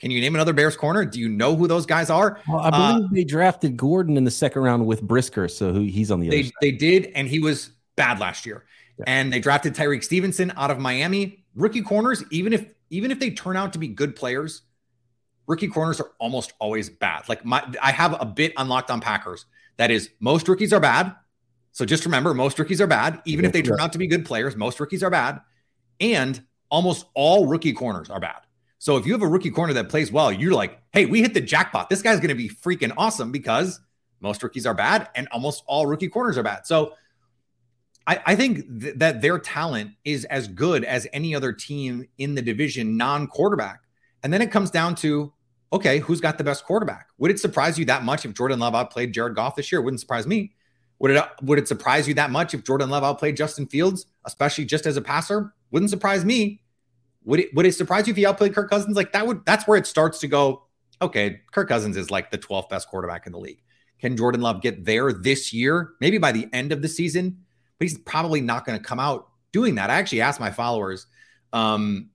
Can 0.00 0.10
you 0.10 0.20
name 0.20 0.34
another 0.34 0.54
Bears 0.54 0.76
corner? 0.76 1.04
Do 1.04 1.20
you 1.20 1.28
know 1.28 1.54
who 1.54 1.68
those 1.68 1.84
guys 1.84 2.08
are? 2.08 2.40
Well, 2.48 2.60
I 2.60 2.70
believe 2.70 3.04
uh, 3.04 3.08
they 3.12 3.24
drafted 3.24 3.76
Gordon 3.76 4.16
in 4.16 4.24
the 4.24 4.30
second 4.30 4.62
round 4.62 4.86
with 4.86 5.02
Brisker, 5.02 5.46
so 5.46 5.74
he's 5.74 6.10
on 6.10 6.20
the 6.20 6.30
they, 6.30 6.40
other. 6.40 6.44
Side. 6.44 6.52
They 6.62 6.72
did, 6.72 7.12
and 7.14 7.28
he 7.28 7.38
was 7.38 7.70
bad 7.96 8.18
last 8.18 8.46
year. 8.46 8.64
Yeah. 8.98 9.04
And 9.06 9.32
they 9.32 9.40
drafted 9.40 9.74
Tyrique 9.74 10.02
Stevenson 10.02 10.52
out 10.56 10.70
of 10.70 10.78
Miami. 10.78 11.44
Rookie 11.54 11.82
corners, 11.82 12.24
even 12.30 12.52
if 12.52 12.72
even 12.88 13.10
if 13.10 13.20
they 13.20 13.30
turn 13.30 13.56
out 13.56 13.74
to 13.74 13.78
be 13.78 13.88
good 13.88 14.16
players, 14.16 14.62
rookie 15.46 15.68
corners 15.68 16.00
are 16.00 16.10
almost 16.18 16.52
always 16.58 16.88
bad. 16.88 17.28
Like 17.28 17.44
my, 17.44 17.62
I 17.82 17.92
have 17.92 18.16
a 18.20 18.24
bit 18.24 18.52
unlocked 18.56 18.90
on 18.90 19.00
Packers. 19.00 19.46
That 19.76 19.90
is, 19.90 20.10
most 20.18 20.48
rookies 20.48 20.72
are 20.72 20.80
bad. 20.80 21.14
So 21.72 21.84
just 21.84 22.04
remember, 22.04 22.34
most 22.34 22.58
rookies 22.58 22.80
are 22.80 22.86
bad. 22.86 23.22
Even 23.24 23.44
if 23.44 23.52
they 23.52 23.62
turn 23.62 23.80
out 23.80 23.92
to 23.92 23.98
be 23.98 24.06
good 24.06 24.24
players, 24.24 24.56
most 24.56 24.80
rookies 24.80 25.02
are 25.02 25.10
bad. 25.10 25.40
And 26.00 26.42
almost 26.68 27.06
all 27.14 27.46
rookie 27.46 27.72
corners 27.72 28.10
are 28.10 28.20
bad. 28.20 28.40
So 28.80 28.96
if 28.96 29.04
you 29.04 29.12
have 29.12 29.20
a 29.20 29.28
rookie 29.28 29.50
corner 29.50 29.74
that 29.74 29.90
plays 29.90 30.10
well, 30.10 30.32
you're 30.32 30.54
like, 30.54 30.80
hey, 30.92 31.04
we 31.04 31.20
hit 31.20 31.34
the 31.34 31.40
jackpot. 31.42 31.90
This 31.90 32.00
guy's 32.00 32.16
going 32.16 32.30
to 32.30 32.34
be 32.34 32.48
freaking 32.48 32.94
awesome 32.96 33.30
because 33.30 33.78
most 34.20 34.42
rookies 34.42 34.64
are 34.64 34.72
bad 34.72 35.10
and 35.14 35.28
almost 35.32 35.62
all 35.66 35.86
rookie 35.86 36.08
corners 36.08 36.38
are 36.38 36.42
bad. 36.42 36.66
So 36.66 36.94
I, 38.06 38.22
I 38.24 38.36
think 38.36 38.80
th- 38.80 38.94
that 38.96 39.20
their 39.20 39.38
talent 39.38 39.90
is 40.06 40.24
as 40.24 40.48
good 40.48 40.82
as 40.84 41.06
any 41.12 41.34
other 41.34 41.52
team 41.52 42.08
in 42.16 42.34
the 42.34 42.40
division, 42.40 42.96
non 42.96 43.26
quarterback. 43.26 43.82
And 44.22 44.32
then 44.32 44.40
it 44.40 44.50
comes 44.50 44.70
down 44.70 44.94
to, 44.96 45.30
okay, 45.74 45.98
who's 45.98 46.22
got 46.22 46.38
the 46.38 46.44
best 46.44 46.64
quarterback? 46.64 47.08
Would 47.18 47.30
it 47.30 47.38
surprise 47.38 47.78
you 47.78 47.84
that 47.84 48.02
much 48.02 48.24
if 48.24 48.32
Jordan 48.32 48.60
Love 48.60 48.74
outplayed 48.74 49.12
Jared 49.12 49.34
Goff 49.34 49.56
this 49.56 49.70
year? 49.70 49.82
It 49.82 49.84
wouldn't 49.84 50.00
surprise 50.00 50.26
me. 50.26 50.52
Would 51.00 51.10
it 51.10 51.24
would 51.42 51.58
it 51.58 51.68
surprise 51.68 52.08
you 52.08 52.14
that 52.14 52.30
much 52.30 52.54
if 52.54 52.64
Jordan 52.64 52.88
Love 52.88 53.04
outplayed 53.04 53.36
Justin 53.36 53.66
Fields, 53.66 54.06
especially 54.24 54.64
just 54.64 54.86
as 54.86 54.96
a 54.96 55.02
passer? 55.02 55.52
Wouldn't 55.70 55.90
surprise 55.90 56.24
me. 56.24 56.59
Would 57.24 57.40
it 57.40 57.54
would 57.54 57.66
it 57.66 57.72
surprise 57.72 58.06
you 58.06 58.12
if 58.12 58.16
he 58.16 58.26
outplayed 58.26 58.54
Kirk 58.54 58.70
Cousins? 58.70 58.96
Like 58.96 59.12
that 59.12 59.26
would 59.26 59.44
that's 59.44 59.66
where 59.66 59.78
it 59.78 59.86
starts 59.86 60.18
to 60.20 60.28
go. 60.28 60.64
Okay, 61.02 61.40
Kirk 61.52 61.68
Cousins 61.68 61.96
is 61.96 62.10
like 62.10 62.30
the 62.30 62.38
12th 62.38 62.68
best 62.68 62.88
quarterback 62.88 63.26
in 63.26 63.32
the 63.32 63.38
league. 63.38 63.62
Can 64.00 64.16
Jordan 64.16 64.40
Love 64.40 64.62
get 64.62 64.84
there 64.84 65.12
this 65.12 65.52
year? 65.52 65.92
Maybe 66.00 66.18
by 66.18 66.32
the 66.32 66.48
end 66.52 66.72
of 66.72 66.82
the 66.82 66.88
season, 66.88 67.44
but 67.78 67.88
he's 67.88 67.98
probably 67.98 68.40
not 68.40 68.64
going 68.64 68.78
to 68.78 68.84
come 68.84 68.98
out 68.98 69.28
doing 69.52 69.74
that. 69.76 69.90
I 69.90 69.94
actually 69.94 70.22
asked 70.22 70.40
my 70.40 70.50
followers, 70.50 71.06
um, 71.52 72.10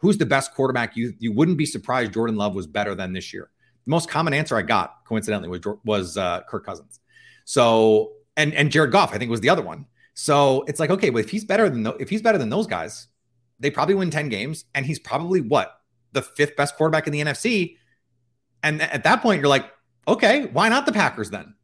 who's 0.00 0.18
the 0.18 0.26
best 0.26 0.54
quarterback 0.54 0.96
you 0.96 1.14
you 1.18 1.32
wouldn't 1.32 1.58
be 1.58 1.66
surprised 1.66 2.12
Jordan 2.12 2.36
Love 2.36 2.54
was 2.54 2.66
better 2.66 2.94
than 2.94 3.12
this 3.12 3.32
year. 3.32 3.50
The 3.86 3.90
most 3.90 4.08
common 4.08 4.34
answer 4.34 4.56
I 4.56 4.62
got, 4.62 5.04
coincidentally, 5.06 5.48
was 5.48 5.60
was 5.84 6.16
uh, 6.16 6.42
Kirk 6.48 6.66
Cousins. 6.66 7.00
So 7.44 8.12
and 8.36 8.54
and 8.54 8.70
Jared 8.70 8.92
Goff, 8.92 9.14
I 9.14 9.18
think 9.18 9.30
was 9.30 9.40
the 9.40 9.48
other 9.48 9.62
one. 9.62 9.86
So 10.14 10.64
it's 10.68 10.80
like, 10.80 10.90
okay, 10.90 11.10
well, 11.10 11.22
if 11.22 11.30
he's 11.30 11.44
better 11.44 11.68
than 11.70 11.86
if 11.98 12.10
he's 12.10 12.22
better 12.22 12.38
than 12.38 12.50
those 12.50 12.66
guys, 12.66 13.08
they 13.60 13.70
probably 13.70 13.94
win 13.94 14.10
10 14.10 14.28
games, 14.28 14.64
and 14.74 14.84
he's 14.84 14.98
probably 14.98 15.40
what 15.40 15.80
the 16.12 16.22
fifth 16.22 16.56
best 16.56 16.76
quarterback 16.76 17.06
in 17.06 17.12
the 17.12 17.20
NFC. 17.20 17.76
And 18.62 18.82
at 18.82 19.04
that 19.04 19.22
point, 19.22 19.40
you're 19.40 19.48
like, 19.48 19.70
okay, 20.08 20.46
why 20.46 20.68
not 20.68 20.86
the 20.86 20.92
Packers 20.92 21.30
then? 21.30 21.54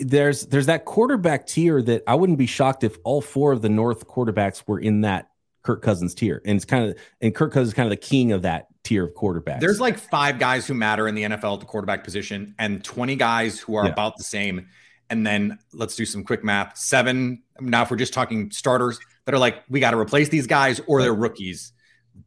There's 0.00 0.46
there's 0.46 0.66
that 0.66 0.84
quarterback 0.84 1.46
tier 1.46 1.80
that 1.82 2.02
I 2.06 2.16
wouldn't 2.16 2.38
be 2.38 2.46
shocked 2.46 2.82
if 2.82 2.96
all 3.04 3.20
four 3.20 3.52
of 3.52 3.62
the 3.62 3.68
North 3.68 4.08
quarterbacks 4.08 4.64
were 4.66 4.80
in 4.80 5.02
that 5.02 5.30
Kirk 5.62 5.82
Cousins 5.82 6.14
tier, 6.14 6.42
and 6.44 6.56
it's 6.56 6.64
kind 6.64 6.90
of 6.90 6.98
and 7.20 7.32
Kirk 7.32 7.52
Cousins 7.52 7.68
is 7.68 7.74
kind 7.74 7.86
of 7.86 7.90
the 7.90 7.96
king 7.96 8.32
of 8.32 8.42
that 8.42 8.66
tier 8.82 9.04
of 9.04 9.14
quarterbacks. 9.14 9.60
There's 9.60 9.80
like 9.80 9.96
five 9.96 10.40
guys 10.40 10.66
who 10.66 10.74
matter 10.74 11.06
in 11.06 11.14
the 11.14 11.22
NFL 11.22 11.54
at 11.54 11.60
the 11.60 11.66
quarterback 11.66 12.02
position, 12.02 12.56
and 12.58 12.82
20 12.82 13.14
guys 13.14 13.60
who 13.60 13.76
are 13.76 13.84
yeah. 13.84 13.92
about 13.92 14.16
the 14.16 14.24
same. 14.24 14.66
And 15.10 15.26
then 15.26 15.58
let's 15.72 15.96
do 15.96 16.04
some 16.04 16.24
quick 16.24 16.44
math. 16.44 16.76
Seven. 16.76 17.42
Now, 17.60 17.82
if 17.82 17.90
we're 17.90 17.96
just 17.96 18.12
talking 18.12 18.50
starters, 18.50 18.98
that 19.28 19.34
are 19.34 19.38
like, 19.38 19.62
we 19.68 19.78
got 19.78 19.90
to 19.90 19.98
replace 19.98 20.30
these 20.30 20.46
guys 20.46 20.80
or 20.86 21.02
they're 21.02 21.12
rookies. 21.12 21.74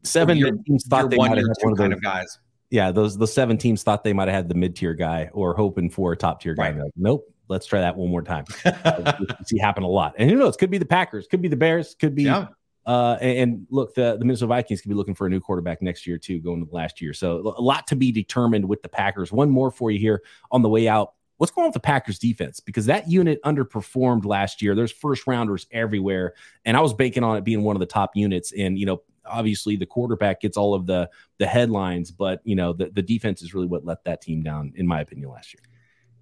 Seven 0.03 0.38
teams 0.63 0.86
thought 0.88 1.10
they 1.10 1.17
might 1.17 1.29
have 1.29 1.48
had 1.48 1.55
one 1.62 1.72
of 1.72 1.77
kind 1.79 1.93
of 1.93 2.01
guys. 2.03 2.38
Yeah, 2.70 2.91
those 2.91 3.17
the 3.17 3.25
seven 3.25 3.58
teams 3.58 3.81
thought 3.81 4.03
they 4.03 4.13
might 4.13 4.27
have 4.27 4.36
had 4.36 4.50
the 4.50 4.53
mid 4.53 4.75
tier 4.75 4.93
guy 4.93 5.31
or 5.34 5.55
hoping 5.55 5.89
for 5.89 6.12
a 6.12 6.15
top 6.15 6.41
tier 6.41 6.53
guy. 6.53 6.70
Right. 6.70 6.77
Like, 6.77 6.91
nope, 6.96 7.25
let's 7.48 7.65
try 7.65 7.81
that 7.81 7.98
one 7.98 8.12
more 8.12 8.22
time. 8.22 8.46
see 9.46 9.58
happen 9.58 9.81
a 9.81 9.88
lot. 9.88 10.13
And 10.20 10.29
who 10.29 10.36
knows? 10.36 10.55
Could 10.55 10.70
be 10.70 10.77
the 10.77 10.86
Packers, 10.86 11.25
could 11.25 11.41
be 11.41 11.48
the 11.48 11.55
Bears, 11.55 11.96
could 12.00 12.13
be. 12.13 12.24
Yeah. 12.24 12.50
Uh, 12.86 13.17
and, 13.20 13.38
and, 13.38 13.67
look, 13.72 13.96
the, 13.96 14.17
the 14.17 14.25
Minnesota 14.25 14.48
Vikings 14.48 14.81
could 14.81 14.89
be 14.89 14.96
looking 14.96 15.15
for 15.15 15.25
a 15.25 15.29
new 15.29 15.39
quarterback 15.39 15.81
next 15.81 16.05
year 16.05 16.20
too, 16.20 16.39
going 16.39 16.63
to 16.63 16.72
last 16.72 17.01
year. 17.01 17.13
So 17.13 17.55
a 17.58 17.62
lot 17.62 17.88
to 17.88 17.95
be 17.95 18.12
determined 18.12 18.65
with 18.65 18.84
the 18.84 18.89
Packers. 18.89 19.32
One 19.32 19.49
more 19.49 19.71
for 19.71 19.89
you 19.89 19.97
here 19.97 20.21
on 20.52 20.62
the 20.62 20.69
way 20.69 20.88
out 20.88 21.13
what's 21.41 21.51
going 21.51 21.63
on 21.63 21.69
with 21.69 21.73
the 21.73 21.80
Packers 21.80 22.19
defense? 22.19 22.60
Because 22.60 22.86
that 22.86 23.10
unit 23.10 23.41
underperformed 23.41 24.25
last 24.25 24.62
year. 24.62 24.75
There's 24.75 24.91
first 24.91 25.25
rounders 25.25 25.65
everywhere. 25.71 26.36
And 26.65 26.77
I 26.77 26.82
was 26.82 26.93
banking 26.93 27.23
on 27.23 27.36
it 27.36 27.43
being 27.43 27.63
one 27.63 27.75
of 27.75 27.80
the 27.80 27.88
top 27.88 28.12
units. 28.13 28.54
And, 28.56 28.77
you 28.77 28.86
know, 28.86 29.01
obviously 29.25 29.75
the 29.75 29.88
quarterback 29.88 30.41
gets 30.41 30.56
all 30.56 30.75
of 30.75 30.86
the 30.86 31.10
the 31.39 31.47
headlines, 31.47 32.12
but 32.12 32.41
you 32.43 32.56
know, 32.56 32.73
the, 32.73 32.91
the 32.91 33.01
defense 33.01 33.41
is 33.41 33.56
really 33.56 33.65
what 33.65 33.84
let 33.84 34.04
that 34.04 34.21
team 34.21 34.43
down, 34.43 34.71
in 34.75 34.86
my 34.86 35.01
opinion, 35.01 35.32
last 35.32 35.51
year. 35.51 35.63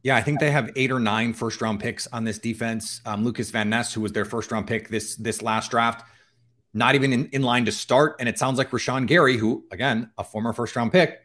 Yeah, 0.03 0.15
I 0.15 0.21
think 0.21 0.39
they 0.39 0.51
have 0.51 0.71
eight 0.77 0.89
or 0.89 1.01
nine 1.01 1.33
first 1.33 1.61
round 1.61 1.81
picks 1.81 2.07
on 2.07 2.23
this 2.23 2.37
defense. 2.37 3.01
Um, 3.05 3.25
Lucas 3.25 3.49
Van 3.49 3.69
Ness, 3.69 3.93
who 3.93 3.99
was 3.99 4.13
their 4.13 4.23
first 4.23 4.53
round 4.53 4.67
pick 4.67 4.87
this 4.87 5.17
this 5.17 5.41
last 5.41 5.69
draft, 5.69 6.05
not 6.73 6.95
even 6.95 7.11
in, 7.11 7.25
in 7.33 7.41
line 7.41 7.65
to 7.65 7.73
start. 7.73 8.15
And 8.21 8.29
it 8.29 8.39
sounds 8.39 8.57
like 8.57 8.71
Rashan 8.71 9.05
Gary, 9.05 9.35
who 9.35 9.65
again, 9.69 10.11
a 10.17 10.23
former 10.23 10.53
first 10.53 10.77
round 10.77 10.93
pick, 10.93 11.19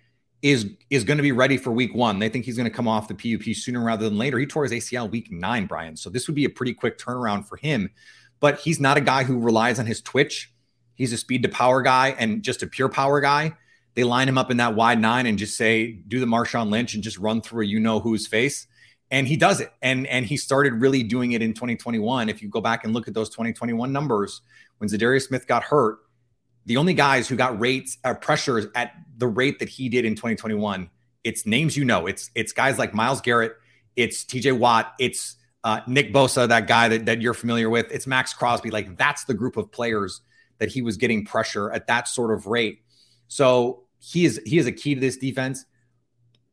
is 0.44 0.66
is 0.90 1.04
going 1.04 1.16
to 1.16 1.22
be 1.22 1.32
ready 1.32 1.56
for 1.56 1.72
week 1.72 1.94
one. 1.94 2.18
They 2.18 2.28
think 2.28 2.44
he's 2.44 2.58
going 2.58 2.68
to 2.68 2.76
come 2.76 2.86
off 2.86 3.08
the 3.08 3.14
PUP 3.14 3.56
sooner 3.56 3.82
rather 3.82 4.06
than 4.06 4.18
later. 4.18 4.38
He 4.38 4.44
tore 4.44 4.64
his 4.64 4.72
ACL 4.72 5.10
week 5.10 5.32
nine, 5.32 5.64
Brian. 5.64 5.96
So 5.96 6.10
this 6.10 6.28
would 6.28 6.34
be 6.34 6.44
a 6.44 6.50
pretty 6.50 6.74
quick 6.74 6.98
turnaround 6.98 7.46
for 7.46 7.56
him. 7.56 7.90
But 8.40 8.60
he's 8.60 8.78
not 8.78 8.98
a 8.98 9.00
guy 9.00 9.24
who 9.24 9.38
relies 9.38 9.78
on 9.78 9.86
his 9.86 10.02
twitch. 10.02 10.52
He's 10.96 11.14
a 11.14 11.16
speed 11.16 11.44
to 11.44 11.48
power 11.48 11.80
guy 11.80 12.14
and 12.18 12.42
just 12.42 12.62
a 12.62 12.66
pure 12.66 12.90
power 12.90 13.22
guy. 13.22 13.54
They 13.94 14.04
line 14.04 14.28
him 14.28 14.36
up 14.36 14.50
in 14.50 14.58
that 14.58 14.74
wide 14.74 15.00
nine 15.00 15.24
and 15.24 15.38
just 15.38 15.56
say, 15.56 15.92
do 15.92 16.20
the 16.20 16.26
Marshawn 16.26 16.68
Lynch 16.68 16.92
and 16.92 17.02
just 17.02 17.16
run 17.16 17.40
through 17.40 17.62
a 17.62 17.66
you 17.66 17.80
know 17.80 17.98
whose 17.98 18.26
face. 18.26 18.66
And 19.10 19.26
he 19.26 19.38
does 19.38 19.60
it. 19.60 19.72
And 19.80 20.06
and 20.08 20.26
he 20.26 20.36
started 20.36 20.74
really 20.74 21.02
doing 21.02 21.32
it 21.32 21.40
in 21.40 21.54
2021. 21.54 22.28
If 22.28 22.42
you 22.42 22.50
go 22.50 22.60
back 22.60 22.84
and 22.84 22.92
look 22.92 23.08
at 23.08 23.14
those 23.14 23.30
2021 23.30 23.90
numbers, 23.90 24.42
when 24.76 24.90
Za'Darius 24.90 25.28
Smith 25.28 25.46
got 25.46 25.62
hurt, 25.62 26.00
the 26.66 26.76
only 26.76 26.94
guys 26.94 27.28
who 27.28 27.36
got 27.36 27.58
rates 27.60 27.98
uh, 28.04 28.14
pressures 28.14 28.66
at 28.74 28.92
the 29.16 29.26
rate 29.26 29.58
that 29.58 29.68
he 29.68 29.88
did 29.88 30.04
in 30.04 30.14
2021 30.14 30.90
it's 31.24 31.46
names 31.46 31.76
you 31.76 31.84
know. 31.84 32.06
It's 32.06 32.30
it's 32.34 32.52
guys 32.52 32.78
like 32.78 32.94
Myles 32.94 33.20
Garrett 33.20 33.56
it's 33.96 34.24
tj 34.24 34.56
watt 34.56 34.92
it's 34.98 35.36
uh, 35.62 35.80
nick 35.86 36.12
bosa 36.12 36.48
that 36.48 36.66
guy 36.66 36.88
that, 36.88 37.06
that 37.06 37.22
you're 37.22 37.34
familiar 37.34 37.70
with 37.70 37.86
it's 37.90 38.06
Maxx 38.06 38.34
Crosby. 38.34 38.70
Like 38.70 38.96
that's 38.96 39.24
the 39.24 39.34
group 39.34 39.56
of 39.56 39.72
players 39.72 40.20
that 40.58 40.68
he 40.70 40.82
was 40.82 40.96
getting 40.96 41.24
pressure 41.24 41.72
at 41.72 41.86
that 41.88 42.06
sort 42.06 42.32
of 42.32 42.46
rate. 42.46 42.82
So 43.26 43.84
he 43.98 44.26
is 44.26 44.40
he 44.44 44.58
is 44.58 44.66
a 44.66 44.72
key 44.72 44.94
to 44.94 45.00
this 45.00 45.16
defense. 45.16 45.64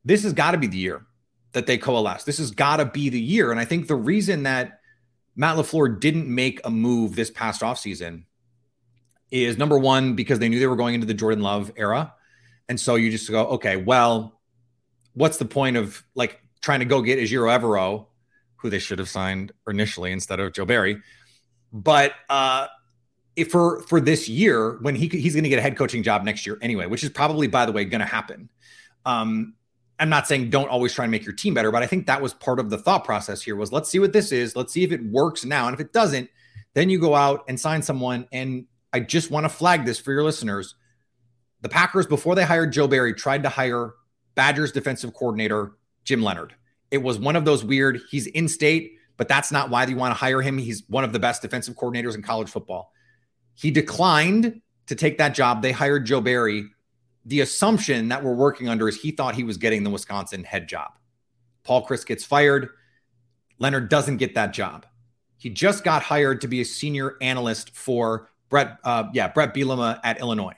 This 0.04 0.24
has 0.24 0.34
got 0.34 0.52
to 0.52 0.58
be 0.58 0.68
the 0.68 0.78
year 0.78 1.06
that 1.52 1.68
they 1.68 1.78
coalesce. 1.78 2.24
This 2.24 2.38
has 2.38 2.50
got 2.50 2.78
to 2.78 2.86
be 2.86 3.10
the 3.10 3.20
year 3.20 3.52
and 3.52 3.60
i 3.60 3.66
think 3.66 3.88
the 3.88 3.96
reason 3.96 4.44
that 4.44 4.80
matt 5.36 5.58
lafleur 5.58 6.00
didn't 6.00 6.34
make 6.34 6.62
a 6.64 6.70
move 6.70 7.16
this 7.16 7.30
past 7.30 7.62
offseason 7.62 8.24
is 9.32 9.58
number 9.58 9.78
one 9.78 10.16
because 10.16 10.40
they 10.40 10.50
knew 10.50 10.60
they 10.60 10.68
were 10.68 10.76
going 10.76 10.94
into 10.94 11.08
the 11.08 11.14
Jordan 11.14 11.42
Love 11.42 11.72
era, 11.76 12.14
and 12.70 12.80
so 12.80 12.96
you 12.96 13.10
just 13.10 13.30
go, 13.30 13.48
okay, 13.48 13.78
well, 13.78 14.40
what's 15.14 15.38
the 15.38 15.46
point 15.46 15.78
of 15.78 16.04
like 16.16 16.42
trying 16.62 16.80
to 16.80 16.86
go 16.86 17.02
get 17.02 17.18
Ejiro 17.18 17.50
Evero, 17.58 18.08
who 18.58 18.70
they 18.70 18.80
should 18.80 19.00
have 19.00 19.10
signed 19.10 19.52
initially 19.68 20.12
instead 20.12 20.40
of 20.40 20.54
Joe 20.54 20.66
Barry, 20.66 21.02
but 21.74 22.14
uh, 22.30 22.68
if 23.36 23.50
for 23.52 23.82
for 23.84 24.00
this 24.00 24.28
year 24.28 24.78
when 24.82 24.96
he 24.96 25.08
he's 25.08 25.34
going 25.34 25.44
to 25.44 25.50
get 25.50 25.60
a 25.60 25.62
head 25.62 25.78
coaching 25.78 26.04
job 26.04 26.24
next 26.24 26.46
year 26.46 26.58
anyway, 26.62 26.86
which 26.86 27.04
is 27.04 27.10
probably 27.10 27.48
by 27.48 27.66
the 27.66 27.72
way 27.72 27.86
going 27.86 28.02
to 28.02 28.06
happen. 28.06 28.50
Um, 29.06 29.56
I'm 30.00 30.10
not 30.10 30.28
saying 30.28 30.50
don't 30.50 30.68
always 30.68 30.94
try 30.94 31.06
and 31.06 31.12
make 31.12 31.26
your 31.26 31.36
team 31.36 31.54
better, 31.54 31.72
but 31.72 31.84
I 31.84 31.88
think 31.88 32.08
that 32.08 32.22
was 32.22 32.34
part 32.34 32.60
of 32.60 32.70
the 32.70 32.78
thought 32.78 33.06
process 33.06 33.42
here 33.42 33.56
was 33.56 33.72
let's 33.72 33.90
see 33.90 34.00
what 34.00 34.14
this 34.14 34.32
is, 34.32 34.56
let's 34.56 34.74
see 34.74 34.84
if 34.84 34.92
it 34.92 35.04
works 35.06 35.46
now, 35.46 35.68
and 35.68 35.74
if 35.74 35.80
it 35.80 35.94
doesn't, 35.94 36.30
then 36.74 36.90
you 36.90 37.00
go 37.00 37.16
out 37.16 37.44
and 37.48 37.60
sign 37.60 37.82
someone 37.82 38.28
and 38.32 38.66
I 38.94 39.00
just 39.00 39.32
want 39.32 39.46
to 39.46 39.50
flag 39.50 39.86
this 39.86 40.00
for 40.00 40.12
your 40.12 40.24
listeners. 40.24 40.76
The 41.62 41.70
Packers, 41.70 42.08
before 42.08 42.36
they 42.36 42.44
hired 42.44 42.74
Joe 42.74 42.88
Barry, 42.88 43.14
tried 43.14 43.44
to 43.44 43.50
hire 43.50 43.94
Badgers 44.36 44.72
defensive 44.72 45.14
coordinator 45.14 45.74
Jim 46.04 46.22
Leonhard. 46.22 46.56
It 46.90 47.00
was 47.00 47.20
one 47.20 47.36
of 47.36 47.46
those 47.46 47.64
weird, 47.64 48.02
he's 48.10 48.28
in 48.28 48.48
state, 48.48 48.94
but 49.18 49.28
that's 49.28 49.52
not 49.52 49.70
why 49.70 49.86
you 49.86 49.96
want 49.96 50.12
to 50.12 50.20
hire 50.20 50.42
him. 50.42 50.58
He's 50.58 50.84
one 50.90 51.04
of 51.04 51.14
the 51.14 51.20
best 51.20 51.42
defensive 51.42 51.76
coordinators 51.76 52.16
in 52.16 52.22
college 52.22 52.50
football. 52.50 52.92
He 53.54 53.72
declined 53.72 54.62
to 54.88 54.96
take 54.96 55.20
that 55.20 55.36
job. 55.36 55.62
They 55.62 55.72
hired 55.72 56.06
Joe 56.06 56.22
Barry. 56.22 56.66
The 57.26 57.42
assumption 57.42 58.10
that 58.10 58.24
we're 58.24 58.34
working 58.34 58.68
under 58.68 58.90
is 58.90 59.00
he 59.00 59.12
thought 59.12 59.36
he 59.36 59.44
was 59.44 59.58
getting 59.58 59.84
the 59.84 59.90
Wisconsin 59.90 60.44
head 60.44 60.68
job. 60.68 60.92
Paul 61.64 61.86
Chryst 61.86 62.08
gets 62.08 62.26
fired. 62.26 62.70
Leonard 63.60 63.90
doesn't 63.90 64.18
get 64.18 64.34
that 64.34 64.54
job. 64.54 64.88
He 65.38 65.50
just 65.50 65.84
got 65.84 66.02
hired 66.02 66.42
to 66.42 66.48
be 66.48 66.62
a 66.62 66.66
senior 66.66 67.16
analyst 67.22 67.76
for 67.76 68.31
Brett, 68.52 68.78
uh, 68.84 69.06
yeah, 69.14 69.30
Bret 69.30 69.56
Bielema 69.56 70.00
at 70.04 70.20
Illinois. 70.20 70.54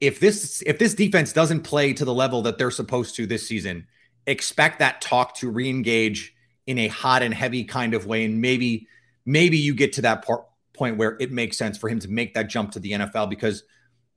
If 0.00 0.18
this 0.18 0.62
if 0.64 0.78
this 0.78 0.94
defense 0.94 1.32
doesn't 1.32 1.60
play 1.60 1.92
to 1.92 2.04
the 2.04 2.14
level 2.14 2.42
that 2.42 2.56
they're 2.56 2.70
supposed 2.70 3.16
to 3.16 3.26
this 3.26 3.46
season, 3.46 3.86
expect 4.26 4.78
that 4.78 5.02
talk 5.02 5.36
to 5.36 5.52
reengage 5.52 6.30
in 6.66 6.78
a 6.78 6.88
hot 6.88 7.22
and 7.22 7.34
heavy 7.34 7.64
kind 7.64 7.92
of 7.92 8.06
way, 8.06 8.24
and 8.24 8.40
maybe 8.40 8.88
maybe 9.26 9.58
you 9.58 9.74
get 9.74 9.92
to 9.94 10.02
that 10.02 10.24
part, 10.24 10.46
point 10.72 10.96
where 10.96 11.16
it 11.20 11.30
makes 11.30 11.58
sense 11.58 11.76
for 11.76 11.88
him 11.88 12.00
to 12.00 12.08
make 12.08 12.34
that 12.34 12.48
jump 12.48 12.72
to 12.72 12.80
the 12.80 12.92
NFL 12.92 13.28
because 13.28 13.64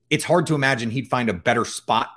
it's 0.08 0.24
hard 0.24 0.46
to 0.46 0.54
imagine 0.54 0.90
he'd 0.90 1.08
find 1.08 1.28
a 1.28 1.34
better 1.34 1.64
spot 1.64 2.08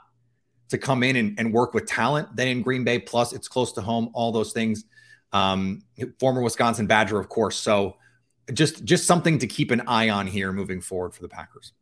to 0.70 0.78
come 0.78 1.04
in 1.04 1.16
and, 1.16 1.40
and 1.40 1.52
work 1.52 1.74
with 1.74 1.88
talent 1.88 2.36
than 2.36 2.48
in 2.48 2.62
Green 2.62 2.84
Bay. 2.84 3.00
Plus, 3.00 3.34
it's 3.34 3.48
close 3.48 3.72
to 3.74 3.82
home, 3.82 4.12
all 4.14 4.32
those 4.32 4.54
things. 4.54 4.86
Um, 5.34 5.82
former 6.20 6.42
Wisconsin 6.42 6.88
Badger, 6.88 7.20
of 7.20 7.30
course. 7.30 7.58
So 7.58 7.98
just 8.54 8.84
just 8.84 9.06
something 9.06 9.40
to 9.40 9.48
keep 9.48 9.72
an 9.72 9.82
eye 9.88 10.10
on 10.10 10.28
here 10.28 10.52
moving 10.52 10.82
forward 10.82 11.14
for 11.14 11.22
the 11.22 11.30
Packers. 11.30 11.74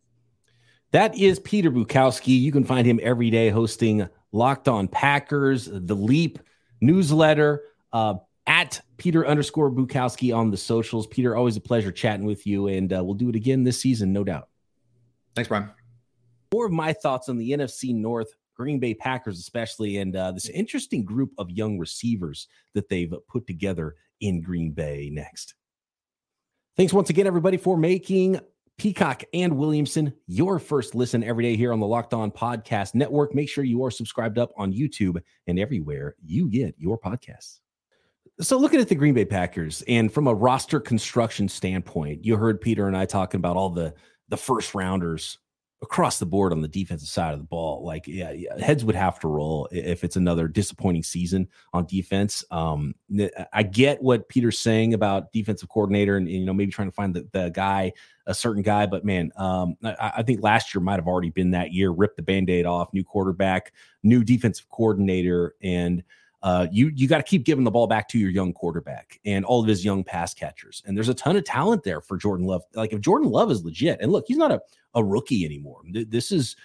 That 0.91 1.17
is 1.17 1.39
Peter 1.39 1.69
Bukowski. 1.69 2.39
You 2.39 2.51
can 2.51 2.63
find 2.63 2.88
him 2.88 2.99
every 3.03 3.30
day 3.30 3.49
hosting 3.49 4.08
Locked 4.32 4.67
On 4.67 4.88
Packers, 4.88 5.69
the 5.71 5.95
Leap 5.95 6.39
newsletter, 6.80 7.63
uh, 7.91 8.15
at 8.45 8.82
Peter 8.95 9.27
underscore 9.27 9.69
Bukowski 9.69 10.36
on 10.36 10.49
the 10.49 10.58
socials. 10.58 11.06
Peter, 11.08 11.36
always 11.36 11.58
a 11.58 11.62
pleasure 11.62 11.91
chatting 11.91 12.25
with 12.25 12.47
you, 12.47 12.67
and 12.67 12.93
uh, 12.93 13.03
we'll 13.03 13.15
do 13.15 13.30
it 13.30 13.36
again 13.36 13.63
this 13.63 13.80
season, 13.80 14.13
no 14.13 14.23
doubt. 14.23 14.47
Thanks, 15.36 15.49
Brian. 15.49 15.69
More 16.53 16.65
of 16.65 16.71
my 16.71 16.93
thoughts 16.93 17.27
on 17.27 17.38
the 17.38 17.51
NFC 17.51 17.93
North, 17.93 18.34
Green 18.56 18.80
Bay 18.80 18.93
Packers, 18.93 19.39
especially, 19.39 19.97
and 19.97 20.15
uh, 20.15 20.32
this 20.32 20.49
interesting 20.49 21.03
group 21.03 21.34
of 21.38 21.51
young 21.51 21.77
receivers 21.77 22.47
that 22.73 22.88
they've 22.88 23.13
put 23.27 23.45
together 23.45 23.95
in 24.21 24.41
Green 24.41 24.71
Bay 24.71 25.10
next. 25.12 25.56
Thanks 26.77 26.93
once 26.93 27.09
again, 27.09 27.25
everybody, 27.25 27.57
for 27.57 27.75
making 27.75 28.39
Peacock 28.77 29.23
and 29.33 29.57
Williamson 29.57 30.13
your 30.27 30.59
first 30.59 30.93
listen 30.93 31.23
every 31.23 31.43
day 31.43 31.57
here 31.57 31.73
on 31.73 31.79
the 31.79 31.87
Locked 31.87 32.13
On 32.13 32.29
Podcast 32.29 32.93
Network. 32.93 33.33
Make 33.33 33.49
sure 33.49 33.63
you 33.63 33.83
are 33.83 33.89
subscribed 33.89 34.37
up 34.37 34.51
on 34.57 34.71
YouTube 34.71 35.19
and 35.47 35.57
everywhere 35.57 36.15
you 36.23 36.47
get 36.47 36.75
your 36.77 36.99
podcasts. 36.99 37.61
So, 38.41 38.59
looking 38.59 38.79
at 38.79 38.89
the 38.89 38.93
Green 38.93 39.15
Bay 39.15 39.25
Packers, 39.25 39.83
and 39.87 40.13
from 40.13 40.27
a 40.27 40.35
roster 40.35 40.79
construction 40.79 41.49
standpoint, 41.49 42.23
you 42.23 42.37
heard 42.37 42.61
Peter 42.61 42.87
and 42.87 42.95
I 42.95 43.07
talking 43.07 43.39
about 43.39 43.57
all 43.57 43.71
the 43.71 43.95
the 44.29 44.37
first 44.37 44.75
rounders 44.75 45.39
across 45.81 46.17
the 46.17 46.25
board 46.25 46.51
on 46.51 46.61
the 46.61 46.67
defensive 46.67 47.07
side 47.07 47.33
of 47.33 47.39
the 47.39 47.45
ball. 47.45 47.85
Like, 47.85 48.07
yeah, 48.07 48.31
yeah, 48.31 48.59
heads 48.59 48.83
would 48.83 48.95
have 48.95 49.19
to 49.19 49.27
roll 49.27 49.67
if 49.71 50.03
it's 50.03 50.15
another 50.15 50.47
disappointing 50.47 51.03
season 51.03 51.47
on 51.71 51.85
defense. 51.85 52.43
Um, 52.49 52.95
I 53.53 53.63
get 53.63 54.01
what 54.01 54.27
Peter's 54.27 54.57
saying 54.57 54.95
about 54.95 55.31
defensive 55.31 55.69
coordinator 55.69 56.17
and, 56.17 56.27
and 56.27 56.37
you 56.37 56.45
know 56.45 56.53
maybe 56.53 56.71
trying 56.71 56.87
to 56.87 56.95
find 56.95 57.13
the, 57.13 57.27
the 57.31 57.49
guy, 57.49 57.93
a 58.25 58.33
certain 58.33 58.63
guy. 58.63 58.87
But 58.87 59.05
man, 59.05 59.31
um, 59.37 59.77
I, 59.83 60.13
I, 60.17 60.23
think 60.23 60.41
last 60.41 60.73
year 60.73 60.81
might 60.81 60.95
have 60.95 61.07
already 61.07 61.29
been 61.29 61.51
that 61.51 61.71
year. 61.73 61.91
Rip 61.91 62.15
the 62.15 62.23
band-aid 62.23 62.65
off, 62.65 62.91
new 62.91 63.03
quarterback, 63.03 63.71
new 64.01 64.23
defensive 64.23 64.69
coordinator, 64.69 65.55
and 65.61 66.03
uh, 66.43 66.67
you 66.71 66.91
you 66.95 67.08
got 67.08 67.17
to 67.17 67.23
keep 67.23 67.43
giving 67.43 67.63
the 67.63 67.71
ball 67.71 67.88
back 67.88 68.08
to 68.10 68.19
your 68.19 68.30
young 68.30 68.54
quarterback 68.54 69.19
and 69.26 69.43
all 69.43 69.62
of 69.62 69.67
his 69.67 69.84
young 69.84 70.04
pass 70.04 70.34
catchers. 70.34 70.84
And 70.86 70.95
there's 70.95 71.10
a 71.10 71.13
ton 71.13 71.36
of 71.36 71.43
talent 71.43 71.84
there 71.84 72.02
for 72.02 72.17
Jordan 72.17 72.45
Love. 72.45 72.63
Like 72.76 72.93
if 72.93 73.02
Jordan 73.02 73.30
Love 73.30 73.52
is 73.52 73.63
legit, 73.63 74.00
and 74.02 74.12
look, 74.12 74.26
he's 74.28 74.38
not 74.38 74.52
a, 74.52 74.62
a 74.93 75.04
rookie 75.04 75.45
anymore. 75.45 75.82
This 75.91 76.32
is 76.32 76.56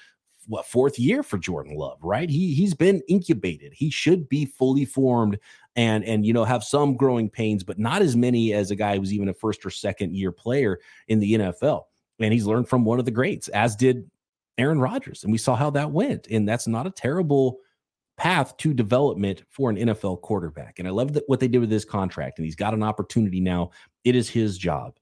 what 0.47 0.67
fourth 0.67 0.99
year 0.99 1.23
for 1.23 1.39
Jordan 1.39 1.75
Love, 1.75 1.99
right? 2.03 2.29
He 2.29 2.53
he's 2.55 2.75
been 2.75 3.01
incubated. 3.09 3.73
He 3.73 3.91
should 3.91 4.29
be 4.29 4.45
fully 4.45 4.85
formed 4.85 5.39
and 5.75 6.05
and 6.05 6.27
you 6.27 6.35
know 6.35 6.45
have 6.45 6.65
some 6.65 6.97
growing 6.97 7.31
pains, 7.31 7.65
but 7.65 7.79
not 7.79 8.03
as 8.03 8.15
many 8.15 8.53
as 8.53 8.71
a 8.71 8.77
guy 8.77 8.99
who's 8.99 9.13
even 9.13 9.29
a 9.29 9.35
first 9.35 9.65
or 9.65 9.71
second 9.71 10.15
year 10.15 10.33
player 10.33 10.81
in 11.09 11.19
the 11.19 11.35
NFL. 11.35 11.85
And 12.19 12.33
he's 12.33 12.47
learned 12.47 12.69
from 12.69 12.85
one 12.85 12.99
of 12.99 13.05
the 13.05 13.11
greats, 13.11 13.49
as 13.49 13.75
did 13.75 14.09
Aaron 14.59 14.81
Rodgers. 14.81 15.25
And 15.25 15.33
we 15.33 15.39
saw 15.39 15.57
how 15.57 15.71
that 15.71 15.91
went. 15.91 16.27
And 16.31 16.49
that's 16.49 16.67
not 16.67 16.87
a 16.87 16.91
terrible 16.91 17.59
path 18.23 18.57
to 18.57 18.73
development 18.73 19.43
for 19.51 19.69
an 19.69 19.75
NFL 19.75 20.23
quarterback. 20.23 20.79
And 20.79 20.87
I 20.87 20.93
love 20.93 21.13
that 21.15 21.25
what 21.27 21.41
they 21.41 21.49
did 21.49 21.59
with 21.59 21.71
this 21.71 21.85
contract. 21.85 22.39
And 22.39 22.45
he's 22.45 22.55
got 22.55 22.73
an 22.73 22.85
opportunity 22.85 23.41
now. 23.41 23.73
It 24.05 24.15
is 24.15 24.31
his 24.31 24.57
job. 24.57 24.95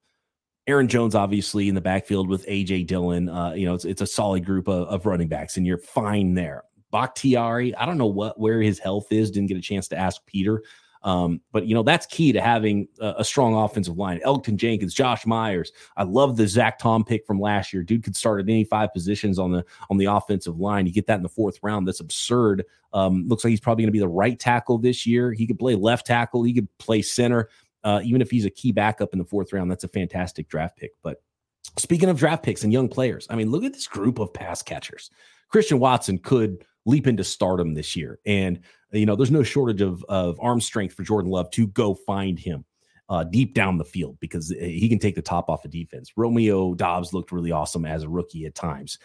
Aaron 0.66 0.88
Jones, 0.88 1.14
obviously, 1.14 1.68
in 1.68 1.74
the 1.74 1.82
backfield 1.82 2.30
with 2.30 2.46
AJ 2.46 2.86
Dillon. 2.86 3.28
Uh, 3.28 3.52
you 3.52 3.66
know, 3.66 3.74
it's, 3.74 3.84
it's 3.84 4.00
a 4.00 4.06
solid 4.06 4.46
group 4.46 4.68
of, 4.68 4.88
of 4.88 5.04
running 5.04 5.28
backs, 5.28 5.58
and 5.58 5.66
you're 5.66 5.76
fine 5.76 6.32
there. 6.32 6.64
Bakhtiari, 6.92 7.76
I 7.76 7.84
don't 7.84 7.98
know 7.98 8.06
what 8.06 8.40
where 8.40 8.62
his 8.62 8.78
health 8.78 9.12
is. 9.12 9.30
Didn't 9.30 9.48
get 9.48 9.58
a 9.58 9.62
chance 9.62 9.86
to 9.88 9.98
ask 9.98 10.24
Peter. 10.24 10.62
Um, 11.02 11.40
but 11.52 11.66
you 11.66 11.74
know 11.74 11.82
that's 11.82 12.04
key 12.06 12.32
to 12.32 12.42
having 12.42 12.86
a, 13.00 13.14
a, 13.18 13.24
strong 13.24 13.54
offensive 13.54 13.96
line. 13.96 14.20
Elgton 14.24 14.56
Jenkins, 14.56 14.92
Josh 14.92 15.24
Myers. 15.24 15.72
I 15.96 16.02
love 16.02 16.36
the 16.36 16.46
Zach 16.46 16.78
Tom 16.78 17.04
pick 17.04 17.26
from 17.26 17.40
last 17.40 17.72
year. 17.72 17.82
Dude 17.82 18.04
could 18.04 18.14
start 18.14 18.40
at 18.40 18.48
any 18.48 18.64
five 18.64 18.92
positions 18.92 19.38
on 19.38 19.50
the 19.50 19.64
on 19.88 19.96
the 19.96 20.04
offensive 20.04 20.60
line. 20.60 20.86
You 20.86 20.92
get 20.92 21.06
that 21.06 21.16
in 21.16 21.22
the 21.22 21.28
fourth 21.30 21.58
round. 21.62 21.88
That's 21.88 22.00
absurd. 22.00 22.66
Um, 22.92 23.26
looks 23.28 23.44
like 23.44 23.50
he's 23.50 23.60
probably 23.60 23.84
going 23.84 23.88
to 23.88 23.92
be 23.92 23.98
the 23.98 24.08
right 24.08 24.38
tackle 24.38 24.76
this 24.76 25.06
year. 25.06 25.32
He 25.32 25.46
could 25.46 25.58
play 25.58 25.74
left 25.74 26.06
tackle. 26.06 26.42
He 26.42 26.52
could 26.52 26.68
play 26.78 27.00
center. 27.00 27.48
Uh, 27.82 28.00
even 28.04 28.20
if 28.20 28.30
he's 28.30 28.44
a 28.44 28.50
key 28.50 28.72
backup 28.72 29.14
in 29.14 29.18
the 29.18 29.24
fourth 29.24 29.54
round, 29.54 29.70
that's 29.70 29.84
a 29.84 29.88
fantastic 29.88 30.48
draft 30.48 30.76
pick. 30.76 30.92
But 31.02 31.22
speaking 31.78 32.10
of 32.10 32.18
draft 32.18 32.42
picks 32.42 32.62
and 32.62 32.72
young 32.72 32.88
players, 32.88 33.26
I 33.30 33.36
mean, 33.36 33.50
look 33.50 33.64
at 33.64 33.72
this 33.72 33.86
group 33.86 34.18
of 34.18 34.34
pass 34.34 34.62
catchers. 34.62 35.10
Christian 35.48 35.78
Watson 35.78 36.18
could 36.18 36.64
leap 36.84 37.06
into 37.06 37.24
stardom 37.24 37.74
this 37.74 37.96
year. 37.96 38.18
And, 38.26 38.60
you 38.92 39.06
know, 39.06 39.16
there's 39.16 39.30
no 39.30 39.42
shortage 39.42 39.80
of, 39.80 40.04
of 40.08 40.38
arm 40.40 40.60
strength 40.60 40.94
for 40.94 41.02
Jordan 41.02 41.30
Love 41.30 41.50
to 41.52 41.66
go 41.68 41.94
find 41.94 42.38
him 42.38 42.64
uh, 43.08 43.24
deep 43.24 43.54
down 43.54 43.76
the 43.76 43.84
field 43.84 44.16
because 44.20 44.50
he 44.50 44.88
can 44.88 44.98
take 44.98 45.16
the 45.16 45.22
top 45.22 45.48
off 45.48 45.64
of 45.64 45.70
defense. 45.70 46.12
Romeo 46.16 46.74
Doubs 46.74 47.12
looked 47.12 47.32
really 47.32 47.52
awesome 47.52 47.84
as 47.84 48.04
a 48.04 48.08
rookie 48.08 48.46
at 48.46 48.54
times. 48.54 48.98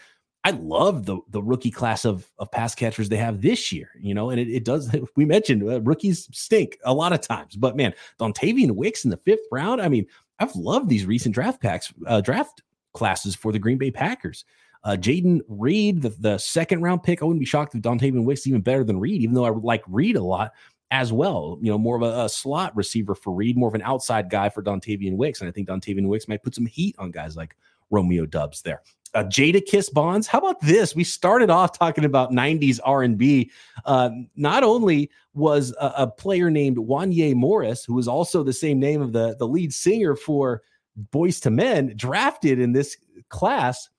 I 0.43 0.52
love 0.52 1.08
the 1.08 1.17
the 1.30 1.41
rookie 1.41 1.71
class 1.71 2.06
of 2.06 2.32
of 2.38 2.52
pass 2.52 2.76
catchers 2.76 3.10
they 3.10 3.17
have 3.17 3.41
this 3.41 3.71
year, 3.71 3.89
you 4.00 4.13
know, 4.13 4.30
and 4.30 4.39
it, 4.39 4.48
it 4.48 4.63
does. 4.63 4.95
We 5.15 5.26
mentioned 5.26 5.63
uh, 5.63 5.82
rookies 5.82 6.30
stink 6.32 6.78
a 6.86 6.93
lot 6.93 7.13
of 7.13 7.21
times, 7.21 7.56
but 7.56 7.76
man, 7.76 7.95
Dontayvion 8.19 8.71
Wicks 8.71 9.06
in 9.06 9.10
the 9.10 9.17
fifth 9.17 9.48
round. 9.52 9.82
I 9.82 9.89
mean, 9.89 10.06
I've 10.38 10.56
loved 10.56 10.88
these 10.88 11.08
recent 11.08 11.34
draft 11.34 11.62
packs, 11.62 11.91
uh, 12.06 12.21
draft 12.21 12.62
classes 12.93 13.36
for 13.36 13.52
the 13.52 13.60
Green 13.60 13.80
Bay 13.80 13.89
Packers. 13.89 14.45
Uh, 14.86 14.95
Jayden 14.95 15.41
Reed, 15.48 16.04
the, 16.04 16.10
the 16.10 16.38
second 16.38 16.82
round 16.82 17.04
pick. 17.04 17.21
I 17.21 17.26
wouldn't 17.26 17.39
be 17.39 17.45
shocked 17.45 17.74
if 17.74 17.82
Dontayvion 17.82 18.24
Wicks 18.24 18.45
even 18.45 18.62
better 18.62 18.84
than 18.84 19.00
Reed, 19.00 19.21
even 19.21 19.34
though 19.34 19.43
I 19.43 19.50
would 19.50 19.63
like 19.63 19.84
Reed 19.88 20.15
a 20.15 20.24
lot 20.24 20.54
as 20.91 21.12
well. 21.12 21.58
You 21.60 21.71
know, 21.71 21.78
more 21.80 21.95
of 21.95 22.04
a, 22.04 22.26
a, 22.26 22.30
slot 22.30 22.76
receiver 22.76 23.15
for 23.15 23.34
Reed, 23.34 23.58
more 23.58 23.67
of 23.67 23.74
an 23.74 23.82
outside 23.82 24.30
guy 24.30 24.50
for 24.50 24.62
Dontayvion 24.62 25.17
Wicks. 25.17 25.41
And 25.41 25.50
I 25.50 25.52
think 25.52 25.67
Dontayvion 25.67 26.08
Wicks 26.08 26.28
might 26.28 26.43
put 26.43 26.54
some 26.54 26.67
heat 26.67 26.95
on 27.00 27.10
guys 27.10 27.36
like 27.36 27.56
Romeo 27.89 28.28
Doubs 28.28 28.62
there. 28.62 28.84
Uh, 29.15 29.24
Jadakis 29.24 29.91
Bonds. 29.91 30.28
How 30.28 30.39
about 30.39 30.60
this? 30.62 30.93
We 30.93 31.04
started 31.04 31.50
off 31.50 31.78
talking 31.78 32.06
about 32.06 32.32
90s 32.32 32.80
R&B. 32.84 33.50
Uh, 33.86 34.10
not 34.36 34.63
only 34.63 35.10
was 35.34 35.74
a, 35.80 35.93
a 35.98 36.08
player 36.08 36.52
named 36.52 36.78
Wanya 36.78 37.34
Morris, 37.34 37.86
who 37.86 37.93
was 37.93 38.08
also 38.08 38.43
the 38.43 38.54
same 38.54 38.80
name 38.80 39.02
of 39.02 39.13
the, 39.13 39.36
the 39.38 39.48
lead 39.48 39.74
singer 39.74 40.15
for 40.15 40.63
Boyz 41.12 41.45
II 41.45 41.54
Men, 41.54 41.93
drafted 41.95 42.60
in 42.60 42.74
this 42.74 42.98
class, 43.30 43.89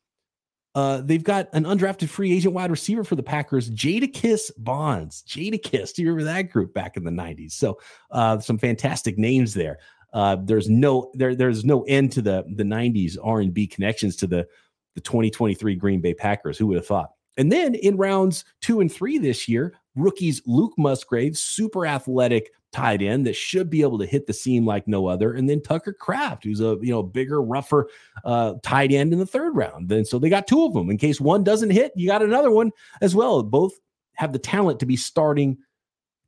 uh, 0.76 1.00
they've 1.00 1.24
got 1.24 1.48
an 1.54 1.64
undrafted 1.64 2.10
free 2.10 2.36
agent 2.36 2.52
wide 2.52 2.70
receiver 2.70 3.02
for 3.02 3.16
the 3.16 3.22
Packers, 3.22 3.70
Jadakis 3.70 4.50
Bonds. 4.58 5.24
Jadakiss, 5.26 5.94
do 5.94 6.02
you 6.02 6.08
remember 6.10 6.30
that 6.30 6.50
group 6.50 6.74
back 6.74 6.98
in 6.98 7.04
the 7.04 7.10
90s? 7.10 7.52
So 7.52 7.78
uh, 8.10 8.40
some 8.40 8.58
fantastic 8.58 9.16
names 9.16 9.54
there. 9.54 9.78
Uh, 10.12 10.36
there's 10.38 10.68
no 10.68 11.10
there 11.14 11.34
there's 11.34 11.64
no 11.64 11.82
end 11.84 12.12
to 12.12 12.20
the 12.20 12.44
the 12.56 12.62
90s 12.62 13.16
R&B 13.22 13.66
connections 13.66 14.16
to 14.16 14.26
the 14.26 14.46
the 14.94 15.00
2023 15.00 15.76
Green 15.76 16.02
Bay 16.02 16.12
Packers. 16.12 16.58
Who 16.58 16.66
would 16.66 16.76
have 16.76 16.86
thought? 16.86 17.12
And 17.38 17.50
then 17.50 17.74
in 17.74 17.96
rounds 17.96 18.44
two 18.60 18.80
and 18.80 18.92
three 18.92 19.16
this 19.16 19.48
year, 19.48 19.72
rookies 19.96 20.42
Luke 20.46 20.74
Musgrave, 20.76 21.37
super 21.37 21.87
athletic 21.87 22.52
tight 22.72 23.00
end 23.00 23.26
that 23.26 23.35
should 23.35 23.70
be 23.70 23.80
able 23.80 23.98
to 23.98 24.06
hit 24.06 24.26
the 24.26 24.32
seam 24.32 24.66
like 24.66 24.87
no 24.87 25.06
other. 25.06 25.32
And 25.32 25.48
then 25.48 25.62
Tucker 25.62 25.94
Kraft, 25.94 26.44
who's 26.44 26.61
a 26.61 26.76
you 26.80 26.92
know 26.92 27.02
bigger, 27.02 27.42
rougher 27.42 27.88
uh, 28.24 28.54
tight 28.62 28.92
end 28.92 29.12
in 29.12 29.18
the 29.18 29.26
third 29.26 29.56
round. 29.56 29.88
Then 29.88 30.04
so 30.04 30.18
they 30.18 30.28
got 30.28 30.46
two 30.46 30.64
of 30.64 30.74
them. 30.74 30.90
In 30.90 30.98
case 30.98 31.20
one 31.20 31.42
doesn't 31.42 31.70
hit, 31.70 31.92
you 31.96 32.06
got 32.06 32.22
another 32.22 32.50
one 32.50 32.70
as 33.00 33.14
well. 33.14 33.42
Both 33.42 33.72
have 34.14 34.32
the 34.32 34.38
talent 34.38 34.80
to 34.80 34.87
be 34.87 34.96
starting 34.96 35.59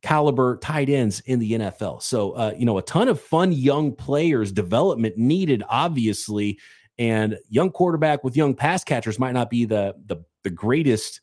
caliber 0.01 0.57
tight 0.57 0.89
ends 0.89 1.19
in 1.21 1.39
the 1.39 1.51
NFL. 1.53 2.01
So 2.01 2.31
uh, 2.31 2.53
you 2.57 2.65
know 2.65 2.77
a 2.77 2.83
ton 2.83 3.07
of 3.07 3.21
fun 3.21 3.51
young 3.51 3.95
players 3.95 4.51
development 4.51 5.17
needed, 5.17 5.63
obviously. 5.69 6.59
And 6.97 7.37
young 7.47 7.71
quarterback 7.71 8.25
with 8.25 8.35
young 8.35 8.55
pass 8.55 8.83
catchers 8.83 9.19
might 9.19 9.33
not 9.33 9.49
be 9.49 9.65
the 9.65 9.95
the, 10.07 10.17
the 10.43 10.49
greatest 10.49 11.21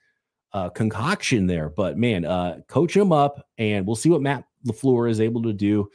uh, 0.56 0.70
concoction 0.70 1.46
there, 1.46 1.68
but 1.68 1.98
man, 1.98 2.24
uh, 2.24 2.60
coach 2.66 2.94
them 2.94 3.12
up, 3.12 3.46
and 3.58 3.86
we'll 3.86 3.94
see 3.94 4.08
what 4.08 4.22
Matt 4.22 4.44
LaFleur 4.66 5.10
is 5.10 5.20
able 5.20 5.42
to 5.42 5.52
do 5.52 5.90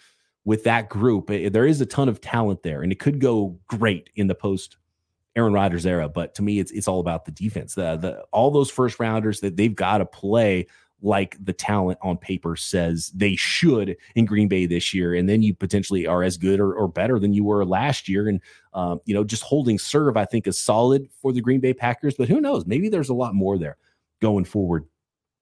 with 0.45 0.65
that 0.65 0.87
group. 0.87 1.27
There 1.29 1.65
is 1.65 1.81
a 1.81 1.85
ton 1.87 2.07
of 2.07 2.21
talent 2.21 2.61
there, 2.61 2.83
and 2.83 2.91
it 2.91 2.99
could 2.99 3.19
go 3.19 3.57
great 3.65 4.11
in 4.15 4.27
the 4.27 4.35
post 4.35 4.77
Aaron 5.35 5.51
Rodgers 5.51 5.87
era. 5.87 6.07
But 6.07 6.35
to 6.35 6.43
me, 6.43 6.59
it's 6.59 6.69
it's 6.69 6.87
all 6.87 6.99
about 6.99 7.25
the 7.25 7.31
defense. 7.31 7.73
The 7.73 7.97
the 7.97 8.23
all 8.31 8.51
those 8.51 8.69
first 8.69 8.99
rounders 8.99 9.39
that 9.39 9.57
they've 9.57 9.75
got 9.75 9.97
to 9.97 10.05
play 10.05 10.67
like 11.01 11.43
the 11.43 11.53
talent 11.53 11.97
on 12.03 12.15
paper 12.15 12.55
says 12.55 13.11
they 13.15 13.35
should 13.35 13.97
in 14.13 14.25
Green 14.25 14.47
Bay 14.47 14.67
this 14.67 14.93
year, 14.93 15.15
and 15.15 15.27
then 15.27 15.41
you 15.41 15.55
potentially 15.55 16.05
are 16.05 16.21
as 16.21 16.37
good 16.37 16.59
or, 16.59 16.71
or 16.75 16.87
better 16.87 17.17
than 17.17 17.33
you 17.33 17.43
were 17.43 17.65
last 17.65 18.07
year. 18.07 18.27
And 18.27 18.39
um, 18.75 19.01
you 19.05 19.15
know, 19.15 19.23
just 19.23 19.41
holding 19.41 19.79
serve, 19.79 20.17
I 20.17 20.25
think, 20.25 20.45
is 20.45 20.59
solid 20.59 21.09
for 21.19 21.33
the 21.33 21.41
Green 21.41 21.61
Bay 21.61 21.73
Packers. 21.73 22.13
But 22.15 22.29
who 22.29 22.39
knows? 22.39 22.67
Maybe 22.67 22.89
there's 22.89 23.09
a 23.09 23.15
lot 23.15 23.33
more 23.33 23.57
there 23.57 23.77
going 24.21 24.45
forward 24.45 24.85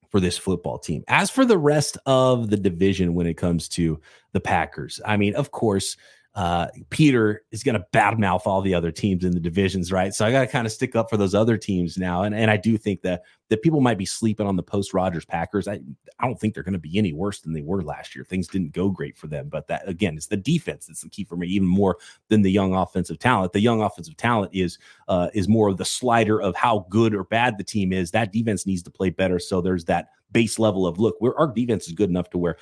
for 0.09 0.19
this 0.19 0.37
football 0.37 0.79
team. 0.79 1.03
As 1.07 1.29
for 1.29 1.45
the 1.45 1.57
rest 1.57 1.97
of 2.05 2.49
the 2.49 2.57
division 2.57 3.13
when 3.13 3.27
it 3.27 3.35
comes 3.35 3.69
to 3.69 3.99
the 4.33 4.39
Packers, 4.39 4.99
I 5.05 5.17
mean, 5.17 5.35
of 5.35 5.51
course, 5.51 5.97
uh, 6.35 6.67
Peter 6.89 7.43
is 7.51 7.63
going 7.63 7.75
to 7.75 7.85
badmouth 7.91 8.45
all 8.45 8.61
the 8.61 8.73
other 8.73 8.91
teams 8.91 9.23
in 9.23 9.31
the 9.31 9.39
divisions, 9.39 9.91
right? 9.91 10.13
So 10.13 10.25
I 10.25 10.31
got 10.31 10.41
to 10.41 10.47
kind 10.47 10.67
of 10.67 10.71
stick 10.71 10.95
up 10.95 11.09
for 11.09 11.17
those 11.17 11.33
other 11.33 11.57
teams 11.57 11.97
now, 11.97 12.23
and 12.23 12.35
and 12.35 12.51
I 12.51 12.57
do 12.57 12.77
think 12.77 13.01
that 13.01 13.23
that 13.49 13.63
people 13.63 13.81
might 13.81 13.97
be 13.97 14.05
sleeping 14.05 14.45
on 14.45 14.55
the 14.55 14.63
post 14.63 14.93
Rodgers 14.93 15.25
Packers. 15.25 15.67
I 15.67 15.79
I 16.19 16.25
don't 16.25 16.39
think 16.39 16.53
they're 16.53 16.63
going 16.63 16.73
to 16.73 16.79
be 16.79 16.97
any 16.99 17.13
worse 17.13 17.41
than 17.41 17.51
they 17.51 17.63
were 17.63 17.81
last 17.81 18.15
year. 18.15 18.23
Things 18.23 18.47
didn't 18.47 18.73
go 18.73 18.89
great 18.89 19.17
for 19.17 19.27
them, 19.27 19.49
but 19.49 19.67
that 19.67 19.87
again, 19.89 20.15
it's 20.15 20.27
the 20.27 20.37
defense 20.37 20.85
that's 20.85 21.01
the 21.01 21.09
key 21.09 21.23
for 21.23 21.35
me, 21.35 21.47
even 21.47 21.67
more 21.67 21.97
than 22.29 22.43
the 22.43 22.51
young 22.51 22.75
offensive 22.75 23.17
talent. 23.17 23.51
The 23.51 23.59
young 23.59 23.81
offensive 23.81 24.15
talent 24.15 24.51
is 24.53 24.77
uh, 25.07 25.29
is 25.33 25.47
more 25.47 25.67
of 25.67 25.77
the 25.77 25.85
slider 25.85 26.39
of 26.39 26.55
how 26.55 26.85
good 26.89 27.15
or 27.15 27.23
bad 27.23 27.57
the 27.57 27.63
team 27.63 27.91
is. 27.91 28.11
That 28.11 28.31
defense 28.31 28.67
needs 28.67 28.83
to 28.83 28.91
play 28.91 29.09
better. 29.09 29.39
So 29.39 29.61
there's 29.61 29.85
that 29.85 30.09
base 30.31 30.59
level 30.59 30.85
of 30.85 30.99
look, 30.99 31.15
where 31.19 31.37
our 31.37 31.47
defense 31.47 31.87
is 31.87 31.93
good 31.93 32.09
enough 32.09 32.29
to 32.29 32.37
where 32.37 32.57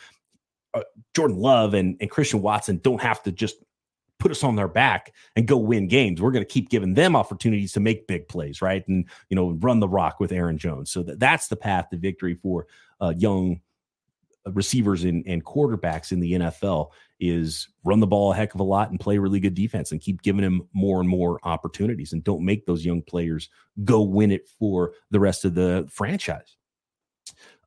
uh, 0.73 0.83
Jordan 1.15 1.37
Love 1.37 1.73
and, 1.73 1.97
and 1.99 2.09
Christian 2.09 2.41
Watson 2.41 2.79
don't 2.83 3.01
have 3.01 3.21
to 3.23 3.31
just 3.31 3.57
put 4.19 4.31
us 4.31 4.43
on 4.43 4.55
their 4.55 4.67
back 4.67 5.13
and 5.35 5.47
go 5.47 5.57
win 5.57 5.87
games. 5.87 6.21
We're 6.21 6.31
going 6.31 6.45
to 6.45 6.51
keep 6.51 6.69
giving 6.69 6.93
them 6.93 7.15
opportunities 7.15 7.73
to 7.73 7.79
make 7.79 8.07
big 8.07 8.27
plays, 8.27 8.61
right? 8.61 8.87
And 8.87 9.05
you 9.29 9.35
know, 9.35 9.51
run 9.59 9.79
the 9.79 9.87
rock 9.87 10.19
with 10.19 10.31
Aaron 10.31 10.57
Jones. 10.57 10.91
So 10.91 11.03
that, 11.03 11.19
that's 11.19 11.47
the 11.47 11.55
path 11.55 11.89
to 11.91 11.97
victory 11.97 12.35
for 12.35 12.67
uh, 12.99 13.13
young 13.15 13.61
receivers 14.53 15.03
and, 15.03 15.25
and 15.27 15.43
quarterbacks 15.43 16.11
in 16.11 16.19
the 16.19 16.33
NFL 16.33 16.91
is 17.19 17.67
run 17.83 17.99
the 17.99 18.07
ball 18.07 18.31
a 18.31 18.35
heck 18.35 18.53
of 18.53 18.59
a 18.59 18.63
lot 18.63 18.89
and 18.89 18.99
play 18.99 19.17
really 19.17 19.39
good 19.39 19.53
defense 19.53 19.91
and 19.91 20.01
keep 20.01 20.21
giving 20.21 20.41
them 20.41 20.67
more 20.73 20.99
and 20.99 21.09
more 21.09 21.39
opportunities 21.43 22.13
and 22.13 22.23
don't 22.23 22.45
make 22.45 22.65
those 22.65 22.85
young 22.85 23.01
players 23.01 23.49
go 23.83 24.01
win 24.01 24.31
it 24.31 24.47
for 24.59 24.93
the 25.11 25.19
rest 25.19 25.45
of 25.45 25.55
the 25.55 25.87
franchise. 25.91 26.55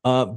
Uh, 0.05 0.35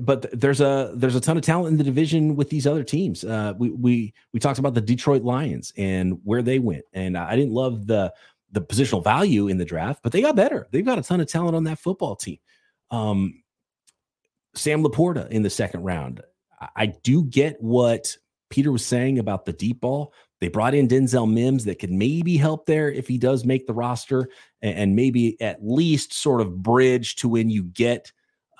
but 0.00 0.26
there's 0.38 0.60
a 0.60 0.92
there's 0.94 1.14
a 1.14 1.20
ton 1.20 1.36
of 1.36 1.42
talent 1.42 1.72
in 1.72 1.78
the 1.78 1.84
division 1.84 2.36
with 2.36 2.50
these 2.50 2.66
other 2.66 2.84
teams. 2.84 3.24
Uh, 3.24 3.54
we 3.58 3.70
we 3.70 4.14
we 4.32 4.40
talked 4.40 4.58
about 4.58 4.74
the 4.74 4.80
Detroit 4.80 5.22
Lions 5.22 5.72
and 5.76 6.20
where 6.24 6.42
they 6.42 6.58
went, 6.58 6.84
and 6.92 7.16
I 7.16 7.36
didn't 7.36 7.54
love 7.54 7.86
the 7.86 8.12
the 8.50 8.60
positional 8.60 9.02
value 9.02 9.48
in 9.48 9.56
the 9.56 9.64
draft, 9.64 10.02
but 10.02 10.12
they 10.12 10.20
got 10.20 10.36
better. 10.36 10.68
They've 10.70 10.84
got 10.84 10.98
a 10.98 11.02
ton 11.02 11.20
of 11.20 11.26
talent 11.26 11.56
on 11.56 11.64
that 11.64 11.78
football 11.78 12.16
team. 12.16 12.38
Um, 12.90 13.42
Sam 14.54 14.84
LaPorta 14.84 15.28
in 15.30 15.42
the 15.42 15.50
second 15.50 15.82
round. 15.82 16.22
I 16.76 16.86
do 16.86 17.24
get 17.24 17.60
what 17.60 18.16
Peter 18.50 18.70
was 18.70 18.84
saying 18.84 19.18
about 19.18 19.46
the 19.46 19.52
deep 19.52 19.80
ball. 19.80 20.12
They 20.40 20.48
brought 20.48 20.74
in 20.74 20.88
Denzel 20.88 21.32
Mims 21.32 21.64
that 21.64 21.78
could 21.78 21.90
maybe 21.90 22.36
help 22.36 22.66
there 22.66 22.90
if 22.90 23.08
he 23.08 23.16
does 23.16 23.44
make 23.44 23.66
the 23.66 23.72
roster, 23.72 24.28
and, 24.60 24.76
and 24.76 24.96
maybe 24.96 25.40
at 25.40 25.64
least 25.64 26.12
sort 26.12 26.40
of 26.40 26.62
bridge 26.62 27.16
to 27.16 27.28
when 27.28 27.48
you 27.48 27.64
get 27.64 28.12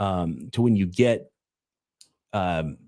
um, 0.02 0.48
to 0.50 0.62
when 0.62 0.74
you 0.74 0.86
get 0.86 1.30
um, 2.32 2.78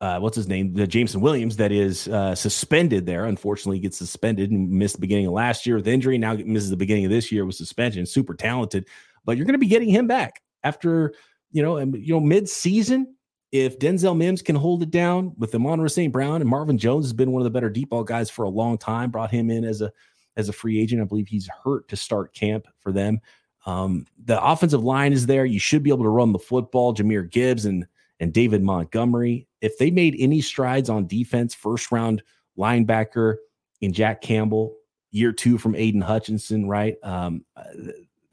uh, 0.00 0.18
what's 0.18 0.34
his 0.34 0.48
name, 0.48 0.72
the 0.72 0.86
Jameson 0.86 1.20
Williams, 1.20 1.58
that 1.58 1.70
is 1.70 2.08
uh, 2.08 2.34
suspended 2.34 3.06
there. 3.06 3.26
Unfortunately, 3.26 3.78
gets 3.78 3.98
suspended 3.98 4.50
and 4.50 4.70
missed 4.70 4.94
the 4.94 5.00
beginning 5.00 5.26
of 5.26 5.32
last 5.32 5.66
year 5.66 5.76
with 5.76 5.86
injury. 5.86 6.18
Now 6.18 6.34
misses 6.34 6.70
the 6.70 6.76
beginning 6.76 7.04
of 7.04 7.10
this 7.10 7.30
year 7.30 7.44
with 7.44 7.54
suspension. 7.54 8.06
Super 8.06 8.34
talented, 8.34 8.88
but 9.24 9.36
you're 9.36 9.44
going 9.44 9.54
to 9.54 9.58
be 9.58 9.66
getting 9.66 9.90
him 9.90 10.06
back 10.06 10.40
after 10.64 11.14
you 11.52 11.62
know, 11.62 11.78
you 11.78 12.14
know, 12.14 12.20
mid 12.20 12.48
season. 12.48 13.14
If 13.52 13.78
Denzel 13.78 14.16
Mims 14.16 14.40
can 14.40 14.56
hold 14.56 14.82
it 14.82 14.90
down 14.90 15.34
with 15.36 15.52
the 15.52 15.58
Amon 15.58 15.86
St. 15.86 16.10
Brown 16.10 16.40
and 16.40 16.48
Marvin 16.48 16.78
Jones 16.78 17.04
has 17.04 17.12
been 17.12 17.32
one 17.32 17.42
of 17.42 17.44
the 17.44 17.50
better 17.50 17.68
deep 17.68 17.90
ball 17.90 18.02
guys 18.02 18.30
for 18.30 18.44
a 18.44 18.48
long 18.48 18.78
time. 18.78 19.10
Brought 19.10 19.30
him 19.30 19.50
in 19.50 19.62
as 19.62 19.82
a 19.82 19.92
as 20.38 20.48
a 20.48 20.52
free 20.52 20.80
agent. 20.80 21.02
I 21.02 21.04
believe 21.04 21.28
he's 21.28 21.48
hurt 21.62 21.88
to 21.88 21.96
start 21.96 22.34
camp 22.34 22.66
for 22.80 22.90
them. 22.90 23.20
Um, 23.66 24.06
the 24.24 24.42
offensive 24.42 24.82
line 24.82 25.12
is 25.12 25.26
there. 25.26 25.44
You 25.44 25.58
should 25.58 25.82
be 25.82 25.90
able 25.90 26.04
to 26.04 26.10
run 26.10 26.32
the 26.32 26.38
football. 26.38 26.94
Jahmyr 26.94 27.30
Gibbs 27.30 27.64
and 27.64 27.86
and 28.20 28.32
David 28.32 28.62
Montgomery. 28.62 29.48
If 29.60 29.78
they 29.78 29.90
made 29.90 30.14
any 30.18 30.40
strides 30.40 30.88
on 30.88 31.06
defense, 31.06 31.54
first 31.54 31.90
round 31.90 32.22
linebacker 32.56 33.36
in 33.80 33.92
Jack 33.92 34.20
Campbell, 34.20 34.76
year 35.10 35.32
two 35.32 35.58
from 35.58 35.74
Aidan 35.74 36.00
Hutchinson, 36.00 36.68
right? 36.68 36.96
Um, 37.02 37.44
uh, 37.56 37.64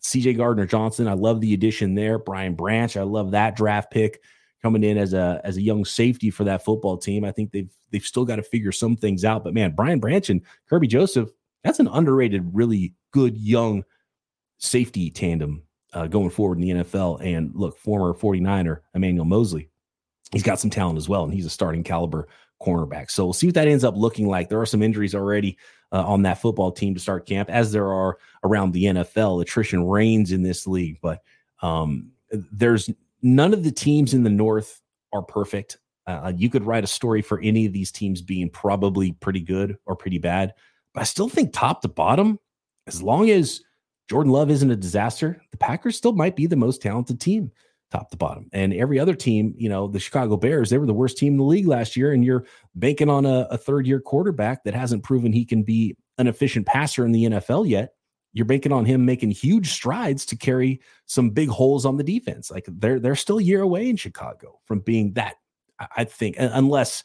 CJ 0.01 0.37
Gardner 0.37 0.65
Johnson, 0.65 1.07
I 1.07 1.13
love 1.13 1.41
the 1.41 1.53
addition 1.53 1.95
there. 1.95 2.19
Brian 2.19 2.55
Branch, 2.55 2.95
I 2.95 3.03
love 3.03 3.31
that 3.31 3.55
draft 3.55 3.91
pick 3.91 4.21
coming 4.61 4.83
in 4.83 4.97
as 4.97 5.13
a 5.13 5.41
as 5.43 5.57
a 5.57 5.61
young 5.61 5.85
safety 5.85 6.29
for 6.29 6.43
that 6.45 6.63
football 6.63 6.97
team. 6.97 7.23
I 7.23 7.31
think 7.31 7.51
they've 7.51 7.71
they've 7.91 8.05
still 8.05 8.25
got 8.25 8.37
to 8.37 8.43
figure 8.43 8.71
some 8.71 8.95
things 8.95 9.25
out. 9.25 9.43
But 9.43 9.53
man, 9.53 9.73
Brian 9.75 9.99
Branch 9.99 10.29
and 10.29 10.41
Kerby 10.71 10.87
Joseph, 10.87 11.29
that's 11.63 11.79
an 11.79 11.87
underrated, 11.87 12.49
really 12.53 12.93
good 13.11 13.37
young 13.37 13.83
safety 14.59 15.09
tandem 15.09 15.63
uh, 15.93 16.07
going 16.07 16.29
forward 16.29 16.59
in 16.59 16.61
the 16.61 16.83
NFL. 16.83 17.21
And 17.21 17.51
look, 17.55 17.77
former 17.77 18.13
49er 18.13 18.81
Emmanuel 18.93 19.25
Moseley, 19.25 19.69
he's 20.31 20.43
got 20.43 20.59
some 20.59 20.69
talent 20.69 20.97
as 20.97 21.09
well, 21.09 21.23
and 21.23 21.33
he's 21.33 21.45
a 21.45 21.49
starting 21.49 21.83
caliber 21.83 22.27
cornerback. 22.61 23.09
So 23.09 23.25
we'll 23.25 23.33
see 23.33 23.47
what 23.47 23.55
that 23.55 23.67
ends 23.67 23.83
up 23.83 23.95
looking 23.97 24.27
like. 24.27 24.49
There 24.49 24.61
are 24.61 24.65
some 24.65 24.83
injuries 24.83 25.15
already 25.15 25.57
uh, 25.91 26.05
on 26.05 26.23
that 26.23 26.41
football 26.41 26.71
team 26.71 26.93
to 26.93 26.99
start 26.99 27.25
camp, 27.25 27.49
as 27.49 27.71
there 27.71 27.91
are 27.91 28.17
around 28.43 28.73
the 28.73 28.85
NFL. 28.85 29.41
Attrition 29.41 29.87
reigns 29.87 30.31
in 30.31 30.43
this 30.43 30.67
league, 30.67 30.99
but 31.01 31.23
um, 31.61 32.11
there's 32.31 32.89
none 33.21 33.53
of 33.53 33.63
the 33.63 33.71
teams 33.71 34.13
in 34.13 34.23
the 34.23 34.29
North 34.29 34.81
are 35.13 35.23
perfect. 35.23 35.77
Uh, 36.05 36.33
you 36.35 36.49
could 36.49 36.63
write 36.63 36.83
a 36.83 36.87
story 36.87 37.21
for 37.21 37.39
any 37.41 37.65
of 37.65 37.73
these 37.73 37.91
teams 37.91 38.21
being 38.21 38.49
probably 38.49 39.11
pretty 39.13 39.41
good 39.41 39.77
or 39.85 39.95
pretty 39.95 40.17
bad, 40.17 40.53
but 40.93 41.01
I 41.01 41.03
still 41.03 41.29
think 41.29 41.53
top 41.53 41.81
to 41.81 41.87
bottom, 41.87 42.39
as 42.87 43.01
long 43.01 43.29
as 43.29 43.61
Jordan 44.09 44.31
Love 44.31 44.49
isn't 44.49 44.71
a 44.71 44.75
disaster, 44.75 45.41
the 45.51 45.57
Packers 45.57 45.95
still 45.95 46.13
might 46.13 46.35
be 46.35 46.47
the 46.47 46.55
most 46.55 46.81
talented 46.81 47.21
team 47.21 47.51
top 47.91 48.11
to 48.11 48.17
bottom. 48.17 48.49
And 48.53 48.73
every 48.73 48.99
other 48.99 49.15
team, 49.15 49.53
you 49.57 49.69
know, 49.69 49.87
the 49.87 49.99
Chicago 49.99 50.37
Bears, 50.37 50.69
they 50.69 50.77
were 50.77 50.85
the 50.85 50.93
worst 50.93 51.17
team 51.17 51.33
in 51.33 51.37
the 51.37 51.43
league 51.43 51.67
last 51.67 51.95
year. 51.95 52.11
And 52.11 52.23
you're 52.23 52.45
banking 52.75 53.09
on 53.09 53.25
a, 53.25 53.47
a 53.51 53.57
third 53.57 53.87
year 53.87 53.99
quarterback 53.99 54.63
that 54.63 54.73
hasn't 54.73 55.03
proven 55.03 55.33
he 55.33 55.45
can 55.45 55.63
be 55.63 55.95
an 56.17 56.27
efficient 56.27 56.65
passer 56.65 57.05
in 57.05 57.11
the 57.11 57.25
NFL 57.25 57.67
yet. 57.67 57.93
You're 58.33 58.45
banking 58.45 58.71
on 58.71 58.85
him 58.85 59.05
making 59.05 59.31
huge 59.31 59.71
strides 59.71 60.25
to 60.27 60.37
carry 60.37 60.81
some 61.07 61.31
big 61.31 61.49
holes 61.49 61.85
on 61.85 61.97
the 61.97 62.03
defense. 62.03 62.51
Like 62.51 62.65
they're 62.67 62.99
they're 62.99 63.15
still 63.15 63.39
a 63.39 63.43
year 63.43 63.61
away 63.61 63.89
in 63.89 63.95
Chicago 63.95 64.59
from 64.65 64.81
being 64.81 65.13
that. 65.13 65.35
I 65.95 66.03
think 66.03 66.35
unless 66.37 67.03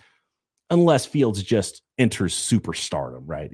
unless 0.69 1.07
Fields 1.07 1.43
just 1.43 1.81
enters 1.97 2.35
superstardom, 2.35 3.23
right? 3.25 3.51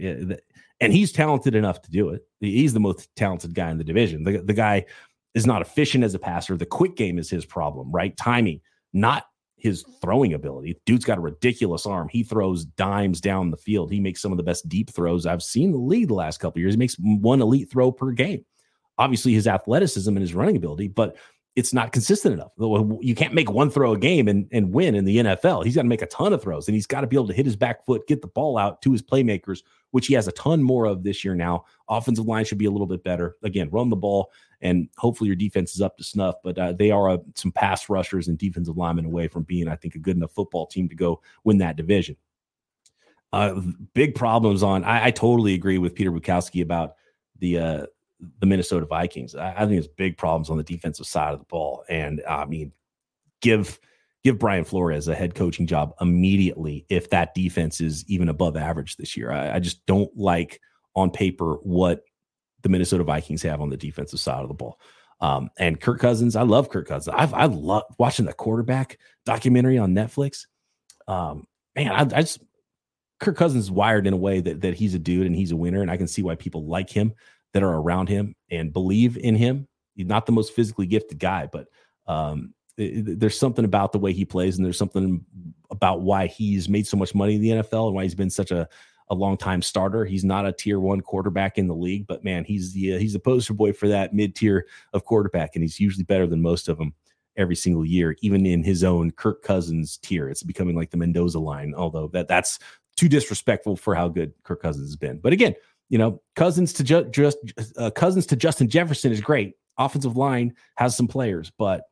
And 0.80 0.92
he's 0.92 1.12
talented 1.12 1.54
enough 1.54 1.82
to 1.82 1.90
do 1.90 2.10
it. 2.10 2.26
He's 2.40 2.72
the 2.72 2.80
most 2.80 3.08
talented 3.16 3.54
guy 3.54 3.70
in 3.70 3.78
the 3.78 3.84
division. 3.84 4.24
The, 4.24 4.38
the 4.38 4.54
guy 4.54 4.86
is 5.34 5.46
not 5.46 5.62
efficient 5.62 6.04
as 6.04 6.14
a 6.14 6.18
passer. 6.18 6.56
The 6.56 6.66
quick 6.66 6.96
game 6.96 7.18
is 7.18 7.30
his 7.30 7.44
problem, 7.44 7.92
right? 7.92 8.16
Timing, 8.16 8.60
not 8.92 9.26
his 9.56 9.84
throwing 10.00 10.32
ability. 10.34 10.80
Dude's 10.86 11.04
got 11.04 11.18
a 11.18 11.20
ridiculous 11.20 11.86
arm. 11.86 12.08
He 12.08 12.22
throws 12.22 12.64
dimes 12.64 13.20
down 13.20 13.50
the 13.50 13.56
field. 13.56 13.92
He 13.92 14.00
makes 14.00 14.22
some 14.22 14.32
of 14.32 14.38
the 14.38 14.42
best 14.42 14.68
deep 14.68 14.90
throws 14.90 15.26
I've 15.26 15.42
seen 15.42 15.70
the 15.72 15.78
league 15.78 16.08
the 16.08 16.14
last 16.14 16.40
couple 16.40 16.60
years. 16.60 16.74
He 16.74 16.78
makes 16.78 16.96
one 16.98 17.42
elite 17.42 17.70
throw 17.70 17.92
per 17.92 18.10
game. 18.12 18.44
Obviously, 18.98 19.32
his 19.32 19.46
athleticism 19.46 20.10
and 20.10 20.20
his 20.20 20.34
running 20.34 20.56
ability, 20.56 20.88
but 20.88 21.16
it's 21.56 21.74
not 21.74 21.92
consistent 21.92 22.34
enough. 22.34 22.52
You 23.00 23.14
can't 23.14 23.34
make 23.34 23.50
one 23.50 23.70
throw 23.70 23.92
a 23.92 23.98
game 23.98 24.28
and, 24.28 24.46
and 24.52 24.72
win 24.72 24.94
in 24.94 25.04
the 25.04 25.16
NFL. 25.16 25.64
He's 25.64 25.74
got 25.74 25.82
to 25.82 25.88
make 25.88 26.02
a 26.02 26.06
ton 26.06 26.32
of 26.32 26.40
throws 26.40 26.68
and 26.68 26.74
he's 26.76 26.86
got 26.86 27.00
to 27.00 27.08
be 27.08 27.16
able 27.16 27.26
to 27.26 27.34
hit 27.34 27.44
his 27.44 27.56
back 27.56 27.84
foot, 27.84 28.06
get 28.06 28.22
the 28.22 28.28
ball 28.28 28.56
out 28.56 28.80
to 28.82 28.92
his 28.92 29.02
playmakers, 29.02 29.62
which 29.90 30.06
he 30.06 30.14
has 30.14 30.28
a 30.28 30.32
ton 30.32 30.62
more 30.62 30.86
of 30.86 31.02
this 31.02 31.24
year 31.24 31.34
now. 31.34 31.64
Offensive 31.88 32.26
line 32.26 32.44
should 32.44 32.58
be 32.58 32.66
a 32.66 32.70
little 32.70 32.86
bit 32.86 33.02
better. 33.02 33.36
Again, 33.42 33.68
run 33.70 33.90
the 33.90 33.96
ball 33.96 34.30
and 34.60 34.88
hopefully 34.96 35.26
your 35.26 35.36
defense 35.36 35.74
is 35.74 35.80
up 35.80 35.96
to 35.98 36.04
snuff. 36.04 36.36
But 36.44 36.56
uh, 36.56 36.72
they 36.72 36.92
are 36.92 37.10
uh, 37.10 37.18
some 37.34 37.50
pass 37.50 37.88
rushers 37.88 38.28
and 38.28 38.38
defensive 38.38 38.76
linemen 38.76 39.06
away 39.06 39.26
from 39.26 39.42
being, 39.42 39.66
I 39.66 39.74
think, 39.74 39.96
a 39.96 39.98
good 39.98 40.16
enough 40.16 40.32
football 40.32 40.66
team 40.66 40.88
to 40.88 40.94
go 40.94 41.20
win 41.42 41.58
that 41.58 41.76
division. 41.76 42.16
Uh, 43.32 43.60
big 43.94 44.14
problems 44.14 44.62
on. 44.62 44.84
I, 44.84 45.06
I 45.06 45.10
totally 45.10 45.54
agree 45.54 45.78
with 45.78 45.94
Peter 45.94 46.12
Bukowski 46.12 46.62
about 46.62 46.94
the 47.38 47.58
uh, 47.58 47.86
the 48.38 48.46
Minnesota 48.46 48.87
Vikings. 48.87 49.35
I, 49.35 49.54
I 49.56 49.66
think 49.66 49.78
it's 49.78 49.88
big 49.88 50.16
problems 50.16 50.50
on 50.50 50.56
the 50.56 50.62
defensive 50.62 51.06
side 51.06 51.33
of 51.33 51.38
the 51.40 51.46
ball, 51.46 51.85
and 51.88 52.22
I 52.28 52.44
mean, 52.44 52.72
give 53.40 53.80
give 54.22 54.38
Brian 54.38 54.64
Flores 54.64 55.09
a 55.09 55.14
head 55.14 55.35
coaching 55.35 55.66
job 55.66 55.94
immediately 56.00 56.85
if 56.88 57.11
that 57.11 57.35
defense 57.35 57.80
is 57.80 58.04
even 58.06 58.28
above 58.28 58.56
average 58.56 58.96
this 58.96 59.16
year. 59.16 59.33
I, 59.33 59.56
I 59.56 59.59
just 59.61 59.85
don't 59.87 60.14
like 60.16 60.61
on 60.94 61.11
paper 61.11 61.54
what 61.62 62.02
the 62.62 62.68
Minnesota 62.68 63.04
Vikings 63.04 63.42
have 63.42 63.61
on 63.61 63.70
the 63.70 63.76
defensive 63.76 64.20
side 64.20 64.42
of 64.42 64.48
the 64.48 64.54
ball. 64.54 64.78
Um, 65.20 65.50
and 65.59 65.80
Kirk 65.80 66.00
Cousins, 66.00 66.37
I 66.37 66.42
love 66.42 66.70
Kirk 66.70 66.88
Cousins. 66.88 67.14
I've 67.16 67.35
I 67.35 67.44
love 67.46 67.85
watching 67.98 68.24
the 68.24 68.33
quarterback 68.33 68.98
documentary 69.26 69.78
on 69.78 69.94
Netflix. 69.94 70.46
Um, 71.06 71.46
man, 71.76 71.90
I, 71.90 72.00
I 72.00 72.22
just 72.22 72.40
Kirk 73.18 73.37
Cousins 73.37 73.64
is 73.64 73.70
wired 73.70 74.06
in 74.06 74.14
a 74.14 74.18
way 74.18 74.40
that 74.40 74.62
that 74.62 74.74
he's 74.74 74.94
a 74.94 74.98
dude 74.98 75.26
and 75.26 75.37
he's 75.37 75.52
a 75.52 75.56
winner, 75.56 75.83
and 75.83 75.90
I 75.90 75.96
can 75.98 76.09
see 76.09 76.22
why 76.22 76.37
people 76.37 76.66
like 76.66 76.90
him 76.90 77.14
that 77.52 77.62
are 77.62 77.76
around 77.76 78.08
him 78.08 78.34
and 78.50 78.72
believe 78.72 79.16
in 79.16 79.34
him. 79.34 79.66
He's 79.94 80.06
not 80.06 80.26
the 80.26 80.32
most 80.32 80.52
physically 80.52 80.86
gifted 80.86 81.18
guy, 81.18 81.48
but 81.50 81.68
um, 82.06 82.54
it, 82.76 83.18
there's 83.18 83.38
something 83.38 83.64
about 83.64 83.92
the 83.92 83.98
way 83.98 84.12
he 84.12 84.24
plays, 84.24 84.56
and 84.56 84.64
there's 84.64 84.78
something 84.78 85.24
about 85.70 86.02
why 86.02 86.26
he's 86.26 86.68
made 86.68 86.86
so 86.86 86.96
much 86.96 87.14
money 87.14 87.34
in 87.34 87.42
the 87.42 87.50
NFL 87.50 87.86
and 87.86 87.94
why 87.94 88.04
he's 88.04 88.14
been 88.14 88.30
such 88.30 88.50
a 88.50 88.68
a 89.10 89.14
long 89.14 89.36
time 89.36 89.60
starter. 89.60 90.04
He's 90.04 90.24
not 90.24 90.46
a 90.46 90.52
tier 90.52 90.78
one 90.78 91.00
quarterback 91.00 91.58
in 91.58 91.66
the 91.66 91.74
league, 91.74 92.06
but 92.06 92.24
man, 92.24 92.44
he's 92.44 92.72
the 92.72 92.94
uh, 92.94 92.98
he's 92.98 93.12
the 93.12 93.18
poster 93.18 93.52
boy 93.52 93.72
for 93.72 93.88
that 93.88 94.14
mid 94.14 94.34
tier 94.36 94.66
of 94.92 95.04
quarterback, 95.04 95.50
and 95.54 95.62
he's 95.62 95.80
usually 95.80 96.04
better 96.04 96.26
than 96.26 96.40
most 96.40 96.68
of 96.68 96.78
them 96.78 96.94
every 97.36 97.56
single 97.56 97.84
year, 97.84 98.16
even 98.22 98.46
in 98.46 98.62
his 98.62 98.84
own 98.84 99.10
Kirk 99.10 99.42
Cousins 99.42 99.98
tier. 99.98 100.28
It's 100.28 100.42
becoming 100.42 100.76
like 100.76 100.90
the 100.90 100.96
Mendoza 100.96 101.40
line, 101.40 101.74
although 101.76 102.08
that 102.08 102.28
that's 102.28 102.58
too 102.96 103.08
disrespectful 103.08 103.76
for 103.76 103.94
how 103.94 104.08
good 104.08 104.32
Kirk 104.44 104.62
Cousins 104.62 104.88
has 104.88 104.96
been. 104.96 105.18
But 105.18 105.32
again, 105.32 105.54
you 105.90 105.98
know, 105.98 106.22
Cousins 106.37 106.72
to 106.74 106.85
ju- 106.85 107.11
just 107.11 107.37
uh, 107.76 107.90
Cousins 107.90 108.24
to 108.26 108.37
Justin 108.37 108.68
Jefferson 108.68 109.12
is 109.12 109.20
great. 109.20 109.55
Offensive 109.76 110.16
line 110.16 110.55
has 110.76 110.96
some 110.96 111.09
players, 111.09 111.53
but 111.59 111.83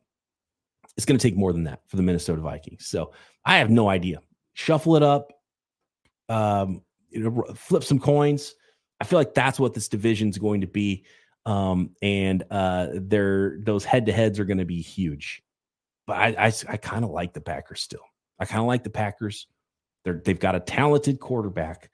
it's 0.97 1.05
going 1.05 1.19
to 1.19 1.23
take 1.23 1.37
more 1.37 1.53
than 1.53 1.65
that 1.65 1.81
for 1.89 1.97
the 1.97 2.03
Minnesota 2.03 2.41
Vikings. 2.41 2.87
So 2.87 3.13
I 3.45 3.59
have 3.59 3.71
no 3.71 3.89
idea. 3.89 4.21
Shuffle 4.55 4.97
it 4.97 5.03
up, 5.03 5.33
um, 6.29 6.83
you 7.11 7.21
know, 7.21 7.45
flip 7.55 7.85
some 7.85 7.99
coins. 7.99 8.55
I 9.01 9.05
feel 9.05 9.19
like 9.19 9.35
that's 9.35 9.61
what 9.61 9.75
this 9.75 9.89
division 9.89 10.29
is 10.29 10.39
going 10.39 10.63
to 10.63 10.67
be. 10.67 11.05
Um, 11.47 11.91
and 12.03 12.45
uh, 12.51 12.89
they're 12.95 13.59
those 13.61 13.85
head 13.85 14.07
to 14.07 14.13
heads 14.13 14.39
are 14.39 14.45
going 14.45 14.59
to 14.59 14.65
be 14.65 14.83
huge. 14.83 15.43
But 16.07 16.17
I, 16.17 16.47
I, 16.47 16.53
I 16.69 16.77
kind 16.77 17.05
of 17.05 17.11
like 17.11 17.33
the 17.33 17.41
Packers 17.41 17.81
still. 17.81 18.03
I 18.39 18.45
kind 18.45 18.61
of 18.61 18.67
like 18.67 18.85
the 18.85 18.91
Packers. 18.91 19.47
They're 20.05 20.21
they've 20.25 20.39
got 20.39 20.55
a 20.55 20.61
talented 20.61 21.21
quarterback, 21.21 21.91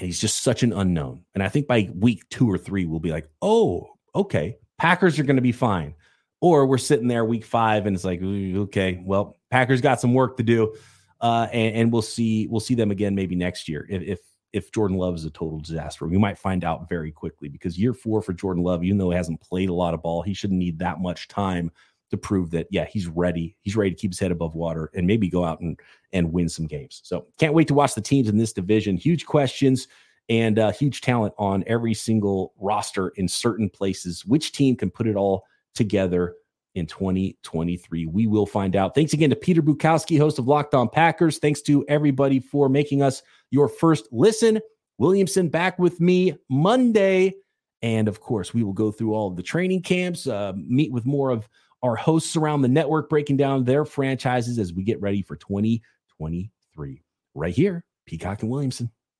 and 0.00 0.06
he's 0.06 0.18
just 0.18 0.42
such 0.42 0.62
an 0.62 0.72
unknown. 0.72 1.24
And 1.34 1.42
I 1.42 1.48
think 1.50 1.66
by 1.66 1.90
week 1.94 2.26
two 2.30 2.50
or 2.50 2.56
three, 2.56 2.86
we'll 2.86 3.00
be 3.00 3.10
like, 3.10 3.28
oh, 3.42 3.90
okay, 4.14 4.56
Packers 4.78 5.18
are 5.18 5.24
going 5.24 5.36
to 5.36 5.42
be 5.42 5.52
fine. 5.52 5.94
Or 6.40 6.64
we're 6.64 6.78
sitting 6.78 7.06
there 7.06 7.22
week 7.22 7.44
five, 7.44 7.84
and 7.84 7.94
it's 7.94 8.04
like, 8.04 8.22
okay, 8.22 9.02
well, 9.04 9.36
Packers 9.50 9.82
got 9.82 10.00
some 10.00 10.14
work 10.14 10.38
to 10.38 10.42
do, 10.42 10.74
uh, 11.20 11.48
and, 11.52 11.76
and 11.76 11.92
we'll 11.92 12.00
see 12.00 12.46
we'll 12.46 12.60
see 12.60 12.74
them 12.74 12.90
again 12.90 13.14
maybe 13.14 13.36
next 13.36 13.68
year 13.68 13.86
if, 13.90 14.00
if 14.02 14.20
if 14.54 14.72
Jordan 14.72 14.96
Love 14.96 15.16
is 15.16 15.26
a 15.26 15.30
total 15.30 15.60
disaster. 15.60 16.06
We 16.06 16.16
might 16.16 16.38
find 16.38 16.64
out 16.64 16.88
very 16.88 17.12
quickly 17.12 17.50
because 17.50 17.78
year 17.78 17.92
four 17.92 18.22
for 18.22 18.32
Jordan 18.32 18.64
Love, 18.64 18.82
even 18.82 18.96
though 18.96 19.10
he 19.10 19.16
hasn't 19.16 19.42
played 19.42 19.68
a 19.68 19.74
lot 19.74 19.92
of 19.92 20.00
ball, 20.00 20.22
he 20.22 20.32
shouldn't 20.32 20.58
need 20.58 20.78
that 20.78 20.98
much 20.98 21.28
time 21.28 21.70
to 22.10 22.16
prove 22.16 22.50
that 22.50 22.66
yeah 22.70 22.86
he's 22.86 23.06
ready. 23.06 23.56
He's 23.60 23.76
ready 23.76 23.90
to 23.90 23.96
keep 23.96 24.10
his 24.12 24.20
head 24.20 24.32
above 24.32 24.54
water 24.54 24.90
and 24.94 25.06
maybe 25.06 25.28
go 25.28 25.44
out 25.44 25.60
and 25.60 25.78
and 26.12 26.32
win 26.32 26.48
some 26.48 26.66
games. 26.66 27.00
So 27.04 27.26
can't 27.38 27.54
wait 27.54 27.68
to 27.68 27.74
watch 27.74 27.94
the 27.94 28.00
teams 28.00 28.28
in 28.28 28.38
this 28.38 28.52
division. 28.52 28.96
Huge 28.96 29.26
questions 29.26 29.88
and 30.28 30.58
uh, 30.58 30.72
huge 30.72 31.00
talent 31.00 31.34
on 31.38 31.64
every 31.66 31.94
single 31.94 32.54
roster 32.58 33.08
in 33.16 33.28
certain 33.28 33.68
places. 33.68 34.24
Which 34.24 34.52
team 34.52 34.76
can 34.76 34.90
put 34.90 35.06
it 35.06 35.16
all 35.16 35.44
together 35.74 36.34
in 36.74 36.86
2023 36.86 38.06
we 38.06 38.26
will 38.26 38.46
find 38.46 38.76
out. 38.76 38.94
Thanks 38.94 39.12
again 39.12 39.30
to 39.30 39.36
peter 39.36 39.62
bukowski 39.62 40.18
host 40.18 40.38
of 40.38 40.46
locked 40.46 40.74
on 40.74 40.88
packers. 40.88 41.38
Thanks 41.38 41.60
to 41.62 41.84
everybody 41.88 42.38
for 42.38 42.68
making 42.68 43.02
us 43.02 43.22
your 43.50 43.68
first 43.68 44.08
listen. 44.12 44.60
Williamson 44.98 45.48
back 45.48 45.78
with 45.78 46.00
me 46.00 46.36
monday. 46.48 47.34
And 47.82 48.06
of 48.06 48.20
course 48.20 48.54
we 48.54 48.62
will 48.62 48.72
go 48.72 48.92
through 48.92 49.14
all 49.14 49.28
of 49.28 49.36
the 49.36 49.42
training 49.42 49.82
camps 49.82 50.26
uh, 50.26 50.52
meet 50.56 50.92
with 50.92 51.06
more 51.06 51.30
of 51.30 51.48
our 51.82 51.96
hosts 51.96 52.36
around 52.36 52.62
the 52.62 52.68
network 52.68 53.08
breaking 53.08 53.36
down 53.36 53.64
their 53.64 53.84
franchises 53.84 54.58
as 54.58 54.72
we 54.72 54.82
get 54.82 55.00
ready 55.00 55.22
for 55.22 55.36
2023 55.36 57.02
right 57.34 57.54
here, 57.54 57.84
Peacock 58.06 58.42
and 58.42 58.50
Williamson. 58.50 58.90